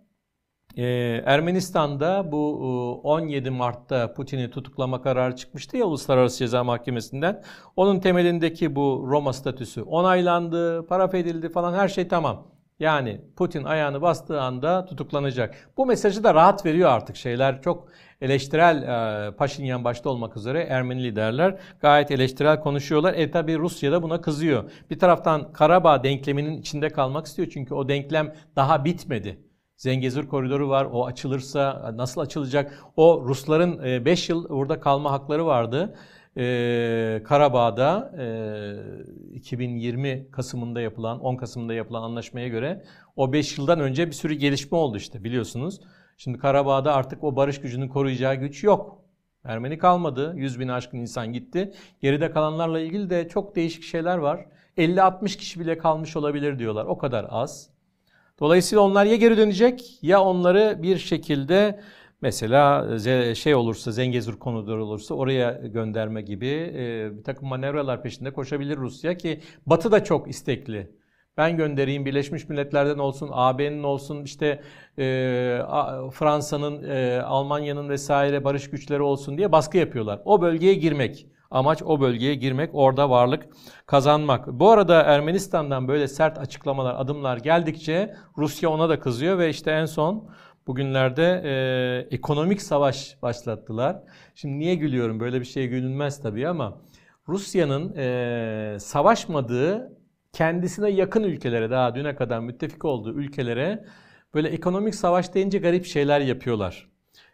[0.76, 7.42] ee, Ermenistan'da bu 17 Mart'ta Putin'i tutuklama kararı çıkmıştı ya Uluslararası Ceza Mahkemesi'nden.
[7.76, 12.46] Onun temelindeki bu Roma statüsü onaylandı, paraf edildi falan her şey tamam.
[12.78, 15.70] Yani Putin ayağını bastığı anda tutuklanacak.
[15.76, 17.88] Bu mesajı da rahat veriyor artık şeyler çok
[18.20, 23.14] eleştirel e, Paşinyan başta olmak üzere Ermeni liderler gayet eleştirel konuşuyorlar.
[23.14, 24.70] E tabi Rusya da buna kızıyor.
[24.90, 29.38] Bir taraftan Karabağ denkleminin içinde kalmak istiyor çünkü o denklem daha bitmedi.
[29.76, 30.84] Zengezur koridoru var.
[30.92, 32.82] O açılırsa nasıl açılacak?
[32.96, 35.94] O Rusların 5 e, yıl orada kalma hakları vardı.
[36.38, 38.12] Ee, Karabağ'da
[39.32, 42.84] e, 2020 Kasım'ında yapılan, 10 Kasım'da yapılan anlaşmaya göre
[43.16, 45.80] o 5 yıldan önce bir sürü gelişme oldu işte biliyorsunuz.
[46.16, 49.02] Şimdi Karabağ'da artık o barış gücünün koruyacağı güç yok.
[49.44, 50.32] Ermeni kalmadı.
[50.36, 51.72] 100 bin aşkın insan gitti.
[52.00, 54.46] Geride kalanlarla ilgili de çok değişik şeyler var.
[54.78, 56.84] 50-60 kişi bile kalmış olabilir diyorlar.
[56.84, 57.70] O kadar az.
[58.40, 61.80] Dolayısıyla onlar ya geri dönecek ya onları bir şekilde
[62.20, 62.98] mesela
[63.34, 66.46] şey olursa Zengezur konudur olursa oraya gönderme gibi
[66.76, 70.90] e, bir takım manevralar peşinde koşabilir Rusya ki Batı da çok istekli.
[71.36, 74.60] Ben göndereyim Birleşmiş Milletler'den olsun, AB'nin olsun, işte
[74.98, 75.04] e,
[76.12, 80.20] Fransa'nın, e, Almanya'nın vesaire barış güçleri olsun diye baskı yapıyorlar.
[80.24, 81.26] O bölgeye girmek.
[81.50, 83.46] Amaç o bölgeye girmek, orada varlık
[83.86, 84.46] kazanmak.
[84.46, 89.84] Bu arada Ermenistan'dan böyle sert açıklamalar, adımlar geldikçe Rusya ona da kızıyor ve işte en
[89.84, 90.28] son
[90.66, 94.02] bugünlerde e, ekonomik savaş başlattılar.
[94.34, 95.20] Şimdi niye gülüyorum?
[95.20, 96.78] Böyle bir şeye gülünmez tabii ama
[97.28, 99.95] Rusya'nın e, savaşmadığı
[100.36, 103.84] kendisine yakın ülkelere daha düne kadar müttefik olduğu ülkelere
[104.34, 106.88] böyle ekonomik savaş deyince garip şeyler yapıyorlar.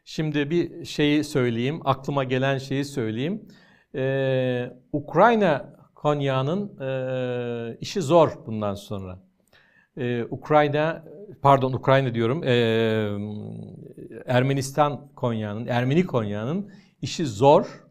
[0.05, 3.49] Şimdi bir şeyi söyleyeyim, aklıma gelen şeyi söyleyeyim
[3.95, 9.19] e, Ukrayna konyağının e, işi zor bundan sonra.
[9.97, 11.05] E, Ukrayna,
[11.43, 12.55] pardon Ukrayna diyorum, e,
[14.27, 16.71] Ermenistan konyağının, Ermeni konyağının
[17.03, 17.85] işi zor.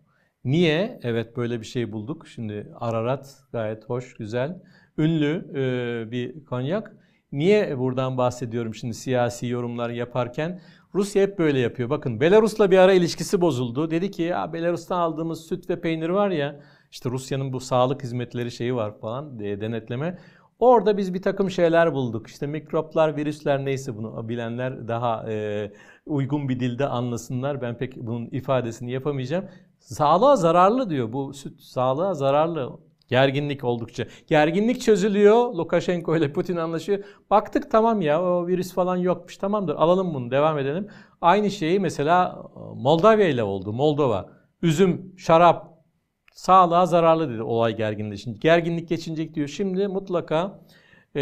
[0.45, 0.99] Niye?
[1.03, 2.27] Evet böyle bir şey bulduk.
[2.27, 4.61] Şimdi Ararat gayet hoş, güzel,
[4.97, 6.97] ünlü e, bir konyak.
[7.31, 10.61] Niye buradan bahsediyorum şimdi siyasi yorumlar yaparken?
[10.95, 11.89] Rusya hep böyle yapıyor.
[11.89, 13.91] Bakın Belarus'la bir ara ilişkisi bozuldu.
[13.91, 16.59] Dedi ki ya Belarus'tan aldığımız süt ve peynir var ya
[16.91, 20.17] işte Rusya'nın bu sağlık hizmetleri şeyi var falan denetleme.
[20.59, 22.27] Orada biz bir takım şeyler bulduk.
[22.27, 25.71] İşte mikroplar, virüsler neyse bunu bilenler daha e,
[26.05, 27.61] uygun bir dilde anlasınlar.
[27.61, 29.45] Ben pek bunun ifadesini yapamayacağım.
[29.79, 31.13] Sağlığa zararlı diyor.
[31.13, 32.79] Bu süt sağlığa zararlı.
[33.11, 34.05] Gerginlik oldukça.
[34.27, 35.53] Gerginlik çözülüyor.
[35.53, 37.03] Lukashenko ile Putin anlaşıyor.
[37.29, 39.37] Baktık tamam ya o virüs falan yokmuş.
[39.37, 40.87] Tamamdır alalım bunu devam edelim.
[41.21, 42.43] Aynı şeyi mesela
[42.75, 43.73] Moldavya ile oldu.
[43.73, 44.29] Moldova.
[44.61, 45.67] Üzüm, şarap
[46.33, 48.39] sağlığa zararlı dedi olay gerginleşince.
[48.39, 49.47] Gerginlik geçinecek diyor.
[49.47, 50.59] Şimdi mutlaka
[51.15, 51.21] e,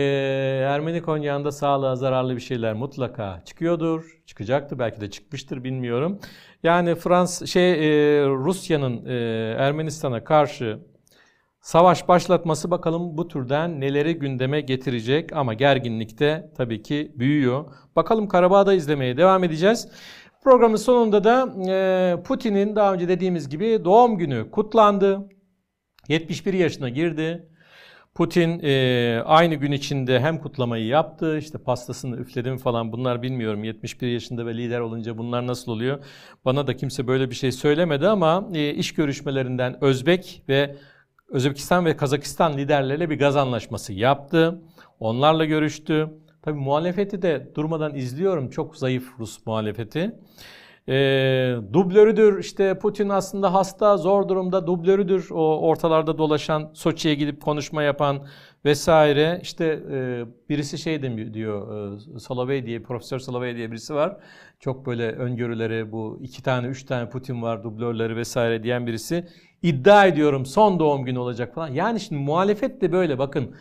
[0.68, 4.22] Ermeni konyağında sağlığa zararlı bir şeyler mutlaka çıkıyordur.
[4.26, 6.20] Çıkacaktı belki de çıkmıştır bilmiyorum.
[6.64, 9.14] Yani Frans şey e, Rusya'nın e,
[9.58, 10.80] Ermenistan'a karşı
[11.70, 17.66] savaş başlatması bakalım bu türden neleri gündeme getirecek ama gerginlikte tabii ki büyüyor.
[17.96, 19.88] Bakalım Karabağ'da izlemeye devam edeceğiz.
[20.44, 25.30] Programın sonunda da e, Putin'in daha önce dediğimiz gibi doğum günü kutlandı.
[26.08, 27.50] 71 yaşına girdi.
[28.16, 33.64] Putin e, aynı gün içinde hem kutlamayı yaptı, işte pastasını üfledim falan bunlar bilmiyorum.
[33.64, 36.06] 71 yaşında ve lider olunca bunlar nasıl oluyor?
[36.46, 40.76] Bana da kimse böyle bir şey söylemedi ama e, iş görüşmelerinden Özbek ve
[41.32, 44.62] Özbekistan ve Kazakistan liderleriyle bir gaz anlaşması yaptı.
[45.00, 46.10] Onlarla görüştü.
[46.42, 48.50] Tabii muhalefeti de durmadan izliyorum.
[48.50, 50.16] Çok zayıf Rus muhalefeti.
[50.88, 50.96] E,
[51.74, 58.28] dublörüdür işte Putin aslında hasta zor durumda dublörüdür o ortalarda dolaşan Soçi'ye gidip konuşma yapan
[58.66, 59.40] vesaire.
[59.42, 64.18] İşte e, birisi şey demiyor diyor e, Solovey diye Profesör Solovey diye birisi var.
[64.60, 69.28] Çok böyle öngörüleri bu iki tane üç tane Putin var dublörleri vesaire diyen birisi.
[69.62, 71.68] İddia ediyorum son doğum günü olacak falan.
[71.68, 73.56] Yani şimdi muhalefet de böyle bakın.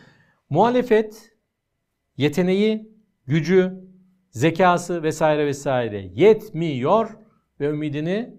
[0.50, 1.32] Muhalefet
[2.16, 2.92] yeteneği
[3.26, 3.88] gücü
[4.30, 7.16] zekası vesaire vesaire yetmiyor
[7.60, 8.38] ve ümidini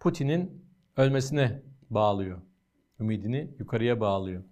[0.00, 0.66] Putin'in
[0.96, 2.38] ölmesine bağlıyor.
[3.00, 4.42] Ümidini yukarıya bağlıyor.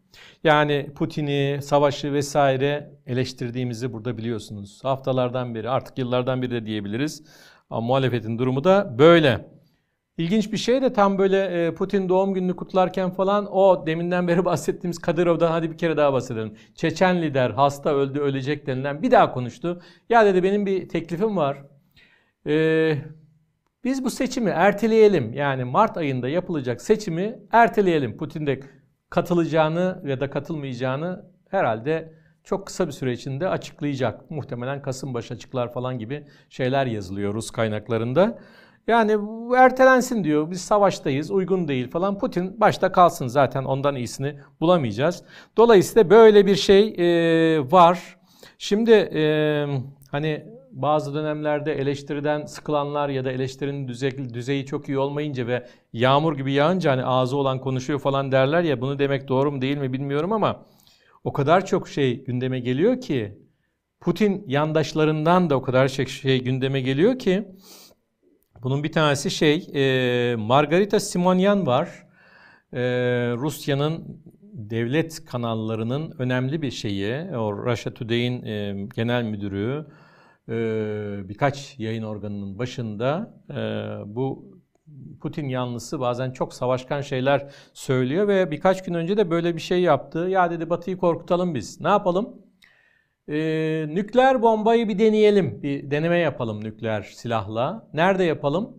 [0.45, 4.81] Yani Putin'i, savaşı vesaire eleştirdiğimizi burada biliyorsunuz.
[4.85, 7.23] Haftalardan beri, artık yıllardan beri de diyebiliriz.
[7.71, 9.55] Ama muhalefetin durumu da böyle.
[10.19, 14.45] İlginç bir şey de tam böyle e, Putin doğum gününü kutlarken falan o deminden beri
[14.45, 16.57] bahsettiğimiz Kadirov'dan hadi bir kere daha bahsedelim.
[16.75, 19.83] Çeçen lider hasta öldü ölecek denilen bir daha konuştu.
[20.09, 21.59] Ya dedi benim bir teklifim var.
[22.47, 22.99] Ee,
[23.85, 25.33] biz bu seçimi erteleyelim.
[25.33, 28.17] Yani Mart ayında yapılacak seçimi erteleyelim.
[28.17, 28.61] Putin de
[29.11, 32.13] katılacağını ya da katılmayacağını herhalde
[32.45, 34.31] çok kısa bir süre içinde açıklayacak.
[34.31, 38.39] Muhtemelen Kasım başı açıklar falan gibi şeyler yazılıyor Rus kaynaklarında.
[38.87, 39.17] Yani
[39.57, 40.51] ertelensin diyor.
[40.51, 42.19] Biz savaştayız, uygun değil falan.
[42.19, 45.23] Putin başta kalsın zaten ondan iyisini bulamayacağız.
[45.57, 48.17] Dolayısıyla böyle bir şey e, var.
[48.59, 49.67] Şimdi e,
[50.11, 56.37] hani bazı dönemlerde eleştiriden sıkılanlar ya da eleştirinin düzey, düzeyi çok iyi olmayınca ve yağmur
[56.37, 59.93] gibi yağınca hani ağzı olan konuşuyor falan derler ya bunu demek doğru mu değil mi
[59.93, 60.67] bilmiyorum ama
[61.25, 63.39] o kadar çok şey gündeme geliyor ki
[64.01, 67.49] Putin yandaşlarından da o kadar çok şey gündeme geliyor ki
[68.63, 72.07] bunun bir tanesi şey, e, Margarita Simonyan var.
[72.73, 72.81] E,
[73.37, 74.23] Rusya'nın
[74.53, 77.37] devlet kanallarının önemli bir şeyi.
[77.37, 79.87] O Russia Today'in e, genel müdürü.
[80.49, 80.55] E,
[81.29, 83.55] birkaç yayın organının başında e,
[84.15, 84.55] bu
[85.21, 89.81] Putin yanlısı bazen çok savaşkan şeyler söylüyor ve birkaç gün önce de böyle bir şey
[89.81, 90.19] yaptı.
[90.19, 91.81] Ya dedi Batı'yı korkutalım biz.
[91.81, 92.45] Ne yapalım?
[93.29, 95.63] e, nükleer bombayı bir deneyelim.
[95.63, 97.89] Bir deneme yapalım nükleer silahla.
[97.95, 98.79] Nerede yapalım?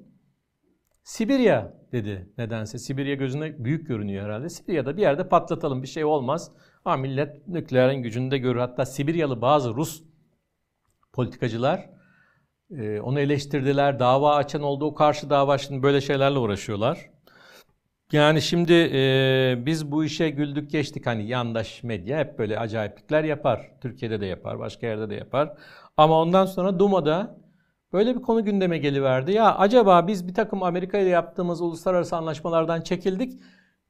[1.04, 2.78] Sibirya dedi nedense.
[2.78, 4.50] Sibirya gözüne büyük görünüyor herhalde.
[4.50, 6.52] Sibirya'da bir yerde patlatalım bir şey olmaz.
[6.86, 8.60] Ama millet nükleerin gücünü de görür.
[8.60, 10.04] Hatta Sibiryalı bazı Rus
[11.16, 11.90] politikacılar
[12.72, 14.00] e, onu eleştirdiler.
[14.00, 14.86] Dava açan oldu.
[14.86, 17.10] O karşı dava şimdi böyle şeylerle uğraşıyorlar.
[18.12, 23.72] Yani şimdi e, biz bu işe güldük geçtik hani yandaş medya hep böyle acayiplikler yapar.
[23.82, 25.58] Türkiye'de de yapar, başka yerde de yapar.
[25.98, 27.38] Ama ondan sonra Duma'da
[27.94, 29.32] böyle bir konu gündeme geliverdi.
[29.32, 33.42] Ya acaba biz bir takım Amerika ile yaptığımız uluslararası anlaşmalardan çekildik.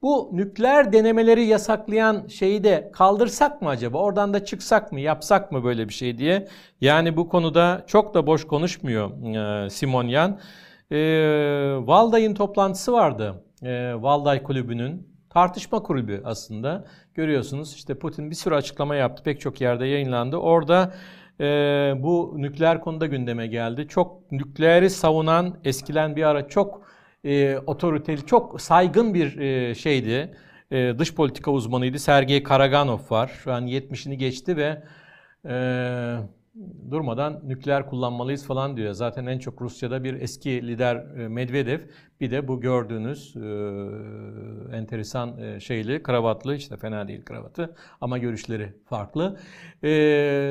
[0.06, 3.97] Bu nükleer denemeleri yasaklayan şeyi de kaldırsak mı acaba?
[3.97, 4.99] Oradan da çıksak mı?
[4.99, 6.47] Yapsak mı böyle bir şey diye.
[6.82, 9.36] Yani bu konuda çok da boş konuşmuyor
[9.66, 10.39] e, Simonyan.
[10.91, 10.97] E,
[11.80, 16.86] Valday'ın toplantısı vardı e, Valday Kulübü'nün tartışma kulübü aslında.
[17.14, 19.24] Görüyorsunuz işte Putin bir sürü açıklama yaptı.
[19.24, 20.38] Pek çok yerde yayınlandı.
[20.38, 20.93] Orada
[21.39, 21.45] e,
[21.97, 23.88] bu nükleer konuda gündeme geldi.
[23.88, 26.95] Çok nükleeri savunan eskiden bir ara çok
[27.26, 30.38] e, otoriteli, çok saygın bir e, şeydi.
[30.72, 32.00] E, dış politika uzmanıydı.
[32.00, 33.32] Sergey Karaganov var.
[33.44, 34.84] Şu an 70'ini geçti ve
[35.46, 35.56] e,
[36.91, 38.93] durmadan nükleer kullanmalıyız falan diyor.
[38.93, 41.80] Zaten en çok Rusya'da bir eski lider e, Medvedev
[42.20, 48.74] bir de bu gördüğünüz e, enteresan e, şeyli kravatlı işte fena değil kravatı ama görüşleri
[48.86, 49.38] farklı.
[49.84, 49.89] E,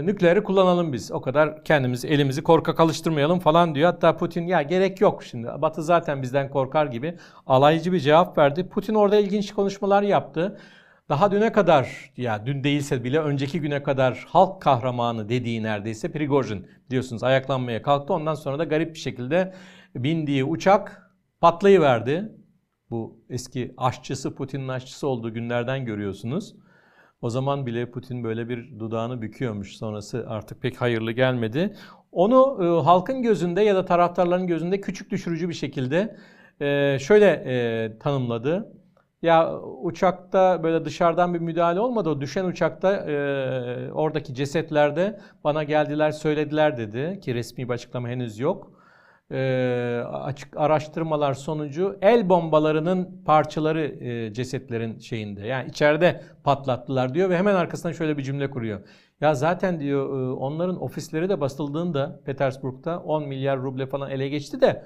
[0.05, 1.13] nükleeri kullanalım biz.
[1.13, 3.91] O kadar kendimizi elimizi korkak alıştırmayalım falan diyor.
[3.91, 5.49] Hatta Putin ya gerek yok şimdi.
[5.59, 8.69] Batı zaten bizden korkar gibi alaycı bir cevap verdi.
[8.69, 10.59] Putin orada ilginç konuşmalar yaptı.
[11.09, 16.67] Daha düne kadar ya dün değilse bile önceki güne kadar halk kahramanı dediği neredeyse Prigojin
[16.89, 18.15] biliyorsunuz ayaklanmaya kalktı.
[18.15, 19.55] Ondan sonra da garip bir şekilde
[19.95, 22.33] bindiği uçak patlayıverdi.
[22.91, 26.57] Bu eski aşçısı Putin'in aşçısı olduğu günlerden görüyorsunuz.
[27.21, 29.77] O zaman bile Putin böyle bir dudağını büküyormuş.
[29.77, 31.77] Sonrası artık pek hayırlı gelmedi.
[32.13, 36.17] Onu e, halkın gözünde ya da taraftarların gözünde küçük düşürücü bir şekilde
[36.61, 38.84] e, şöyle e, tanımladı.
[39.25, 42.11] Ya uçakta böyle dışarıdan bir müdahale olmadı.
[42.11, 48.39] O düşen uçakta e, oradaki cesetlerde bana geldiler söylediler dedi ki resmi bir açıklama henüz
[48.39, 48.73] yok.
[49.31, 55.47] E, açık araştırmalar sonucu el bombalarının parçaları e, cesetlerin şeyinde.
[55.47, 58.81] Yani içeride patlattılar diyor ve hemen arkasından şöyle bir cümle kuruyor.
[59.21, 64.61] Ya zaten diyor e, onların ofisleri de basıldığında Petersburg'da 10 milyar ruble falan ele geçti
[64.61, 64.85] de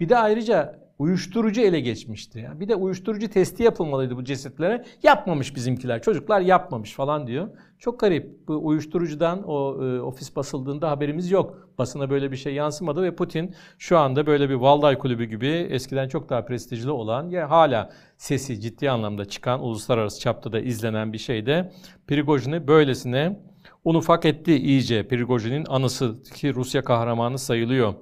[0.00, 2.50] bir de ayrıca uyuşturucu ele geçmişti.
[2.54, 4.84] Bir de uyuşturucu testi yapılmalıydı bu cesetlere.
[5.02, 6.02] Yapmamış bizimkiler.
[6.02, 7.48] Çocuklar yapmamış falan diyor.
[7.78, 8.48] Çok garip.
[8.48, 11.68] Bu uyuşturucudan o e, ofis basıldığında haberimiz yok.
[11.78, 16.08] Basına böyle bir şey yansımadı ve Putin şu anda böyle bir Valday Kulübü gibi eskiden
[16.08, 21.18] çok daha prestijli olan ya hala sesi ciddi anlamda çıkan uluslararası çapta da izlenen bir
[21.18, 21.72] şeyde
[22.06, 23.40] Prigojin'i böylesine
[23.84, 25.08] un ufak etti iyice.
[25.08, 27.94] Prigojin'in anısı ki Rusya kahramanı sayılıyor.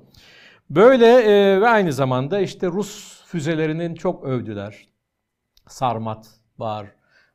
[0.71, 4.89] Böyle e, ve aynı zamanda işte Rus füzelerinin çok övdüler.
[5.67, 6.87] Sarmat var,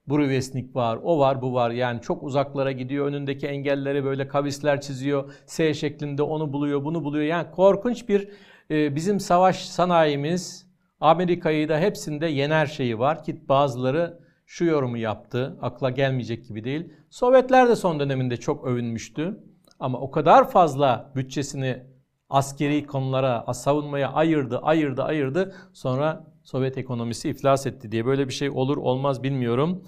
[0.07, 1.71] Burevestnik var, o var, bu var.
[1.71, 3.05] Yani çok uzaklara gidiyor.
[3.05, 5.33] Önündeki engelleri böyle kavisler çiziyor.
[5.45, 7.25] S şeklinde onu buluyor, bunu buluyor.
[7.25, 8.29] Yani korkunç bir
[8.71, 10.67] e, bizim savaş sanayimiz
[10.99, 15.57] Amerika'yı da hepsinde yener şeyi var ki bazıları şu yorumu yaptı.
[15.61, 16.93] Akla gelmeyecek gibi değil.
[17.09, 19.43] Sovyetler de son döneminde çok övünmüştü.
[19.79, 21.92] Ama o kadar fazla bütçesini
[22.33, 25.55] askeri konulara, savunmaya ayırdı, ayırdı, ayırdı.
[25.73, 29.83] Sonra Sovyet ekonomisi iflas etti diye böyle bir şey olur olmaz bilmiyorum.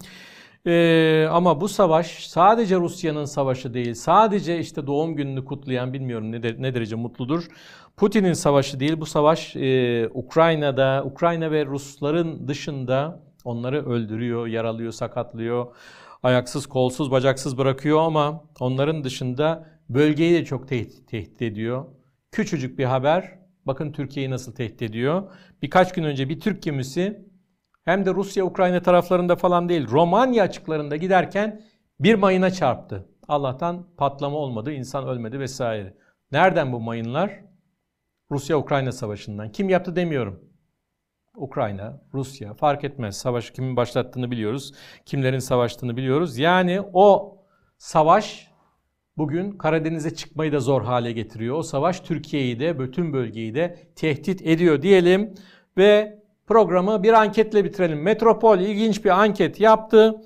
[0.66, 6.40] Ee, ama bu savaş sadece Rusya'nın savaşı değil, sadece işte doğum gününü kutlayan bilmiyorum ne,
[6.40, 7.44] ne derece mutludur.
[7.96, 15.66] Putin'in savaşı değil, bu savaş e, Ukrayna'da, Ukrayna ve Rusların dışında onları öldürüyor, yaralıyor, sakatlıyor,
[16.22, 21.84] ayaksız, kolsuz, bacaksız bırakıyor ama onların dışında bölgeyi de çok tehdit, tehdit ediyor.
[22.36, 23.38] Küçücük bir haber.
[23.66, 25.32] Bakın Türkiye'yi nasıl tehdit ediyor.
[25.62, 27.28] Birkaç gün önce bir Türk gemisi
[27.84, 31.62] hem de Rusya-Ukrayna taraflarında falan değil Romanya açıklarında giderken
[32.00, 33.08] bir mayına çarptı.
[33.28, 35.94] Allah'tan patlama olmadı, insan ölmedi vesaire.
[36.32, 37.40] Nereden bu mayınlar?
[38.30, 39.52] Rusya-Ukrayna savaşından.
[39.52, 40.40] Kim yaptı demiyorum.
[41.36, 43.16] Ukrayna, Rusya fark etmez.
[43.16, 44.74] Savaşı kimin başlattığını biliyoruz.
[45.06, 46.38] Kimlerin savaştığını biliyoruz.
[46.38, 47.38] Yani o
[47.78, 48.55] savaş
[49.18, 51.56] bugün Karadeniz'e çıkmayı da zor hale getiriyor.
[51.56, 55.34] O savaş Türkiye'yi de bütün bölgeyi de tehdit ediyor diyelim
[55.76, 58.02] ve programı bir anketle bitirelim.
[58.02, 60.22] Metropol ilginç bir anket yaptı.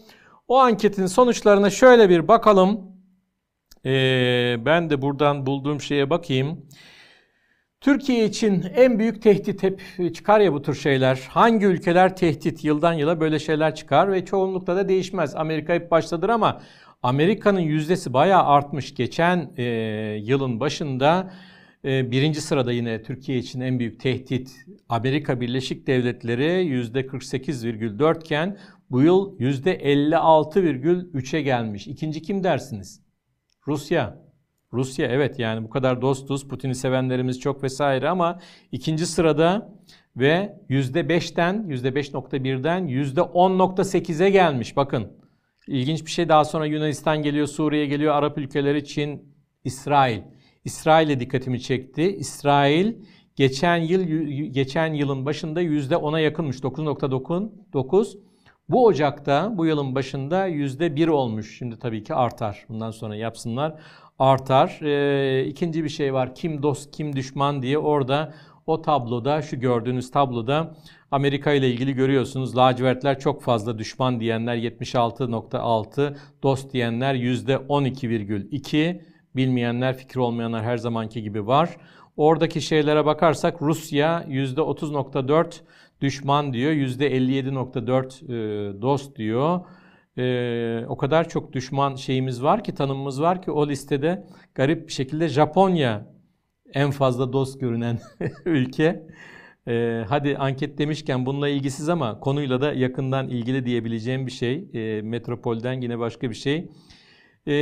[0.49, 2.91] O anketin sonuçlarına şöyle bir bakalım.
[3.87, 6.67] Ee, ben de buradan bulduğum şeye bakayım.
[7.81, 9.83] Türkiye için en büyük tehdit hep
[10.15, 11.29] çıkar ya bu tür şeyler.
[11.31, 12.65] Hangi ülkeler tehdit?
[12.65, 15.37] Yıldan yıla böyle şeyler çıkar ve çoğunlukla da değişmez.
[15.37, 16.61] Amerika hep başladır ama
[17.03, 18.95] Amerika'nın yüzdesi bayağı artmış.
[18.95, 19.65] Geçen e,
[20.23, 21.33] yılın başında
[21.85, 24.57] e, birinci sırada yine Türkiye için en büyük tehdit
[24.89, 28.59] Amerika Birleşik Devletleri yüzde 48,4 iken
[28.91, 31.87] bu yıl yüzde 56,3'e gelmiş.
[31.87, 33.03] İkinci kim dersiniz?
[33.67, 34.31] Rusya.
[34.73, 38.41] Rusya evet yani bu kadar dostuz, Putin'i sevenlerimiz çok vesaire ama
[38.73, 39.73] ikinci sırada
[40.17, 44.77] ve %5'ten, %5.1'den %10.8'e gelmiş.
[44.77, 45.20] Bakın
[45.67, 49.35] İlginç bir şey daha sonra Yunanistan geliyor, Suriye geliyor, Arap ülkeleri, Çin,
[49.65, 50.21] İsrail.
[50.65, 52.03] İsrail'e dikkatimi çekti.
[52.03, 52.95] İsrail
[53.37, 54.03] geçen yıl
[54.53, 58.19] geçen yılın başında yüzde 10'a yakınmış 9.9.
[58.69, 61.59] Bu Ocak'ta bu yılın başında yüzde bir olmuş.
[61.59, 62.65] Şimdi tabii ki artar.
[62.69, 63.81] Bundan sonra yapsınlar
[64.19, 64.79] artar.
[64.83, 66.35] Ee, ikinci bir şey var.
[66.35, 68.35] Kim dost kim düşman diye orada
[68.71, 70.75] o tabloda şu gördüğünüz tabloda
[71.11, 79.01] Amerika ile ilgili görüyorsunuz lacivertler çok fazla düşman diyenler 76.6 dost diyenler %12,2
[79.37, 81.77] bilmeyenler fikri olmayanlar her zamanki gibi var.
[82.17, 85.61] Oradaki şeylere bakarsak Rusya %30.4
[86.01, 89.61] düşman diyor %57.4 e, dost diyor.
[90.19, 94.93] Ee, o kadar çok düşman şeyimiz var ki, tanımımız var ki o listede garip bir
[94.93, 96.07] şekilde Japonya
[96.75, 97.99] en fazla dost görünen
[98.45, 99.07] ülke.
[99.69, 104.69] Ee, hadi anket demişken bununla ilgisiz ama konuyla da yakından ilgili diyebileceğim bir şey.
[104.75, 106.71] Ee, Metropol'den yine başka bir şey.
[107.47, 107.53] Ee,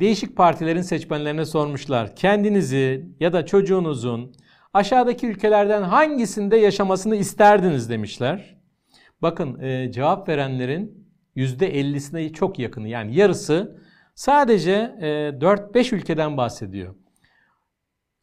[0.00, 2.16] değişik partilerin seçmenlerine sormuşlar.
[2.16, 4.34] Kendinizi ya da çocuğunuzun
[4.74, 8.56] aşağıdaki ülkelerden hangisinde yaşamasını isterdiniz demişler.
[9.22, 13.80] Bakın e, cevap verenlerin %50'sine çok yakını yani yarısı
[14.14, 16.94] sadece e, 4-5 ülkeden bahsediyor.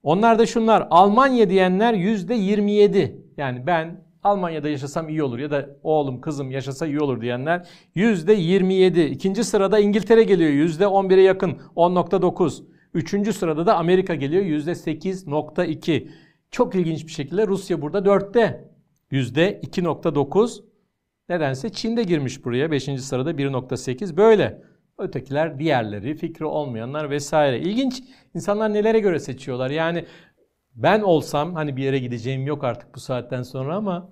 [0.04, 6.22] Onlar da şunlar Almanya diyenler %27 yani ben Almanya'da yaşasam iyi olur ya da oğlum
[6.22, 9.06] kızım yaşasa iyi olur diyenler %27.
[9.06, 12.64] İkinci sırada İngiltere geliyor %11'e yakın 10.9.
[12.93, 16.08] Üçüncü sırada da Amerika geliyor %8.2.
[16.52, 18.70] Çok ilginç bir şekilde Rusya burada 4'te
[19.12, 20.64] %2.9.
[21.30, 22.84] Nedense Çin de girmiş buraya 5.
[22.84, 24.62] sırada 1.8 böyle.
[25.02, 27.60] Ötekiler diğerleri, fikri olmayanlar vesaire.
[27.60, 28.04] İlginç
[28.36, 29.70] insanlar nelere göre seçiyorlar.
[29.70, 30.06] Yani
[30.76, 34.10] ben olsam hani bir yere gideceğim yok artık bu saatten sonra ama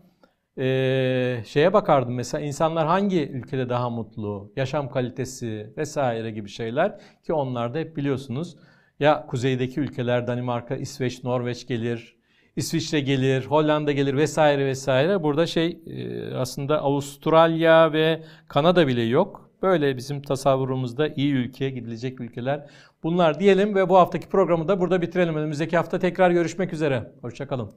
[0.57, 7.33] eee, şeye bakardım mesela insanlar hangi ülkede daha mutlu, yaşam kalitesi vesaire gibi şeyler ki
[7.33, 8.55] onlar da hep biliyorsunuz
[8.99, 12.15] ya kuzeydeki ülkeler Danimarka, İsveç, Norveç gelir,
[12.55, 15.23] İsviçre gelir, Hollanda gelir vesaire vesaire.
[15.23, 19.48] Burada şey e, aslında Avustralya ve Kanada bile yok.
[19.61, 22.69] Böyle bizim tasavvurumuzda iyi ülke, gidilecek ülkeler
[23.03, 25.35] bunlar diyelim ve bu haftaki programı da burada bitirelim.
[25.35, 27.11] Önümüzdeki hafta tekrar görüşmek üzere.
[27.21, 27.71] Hoşçakalın.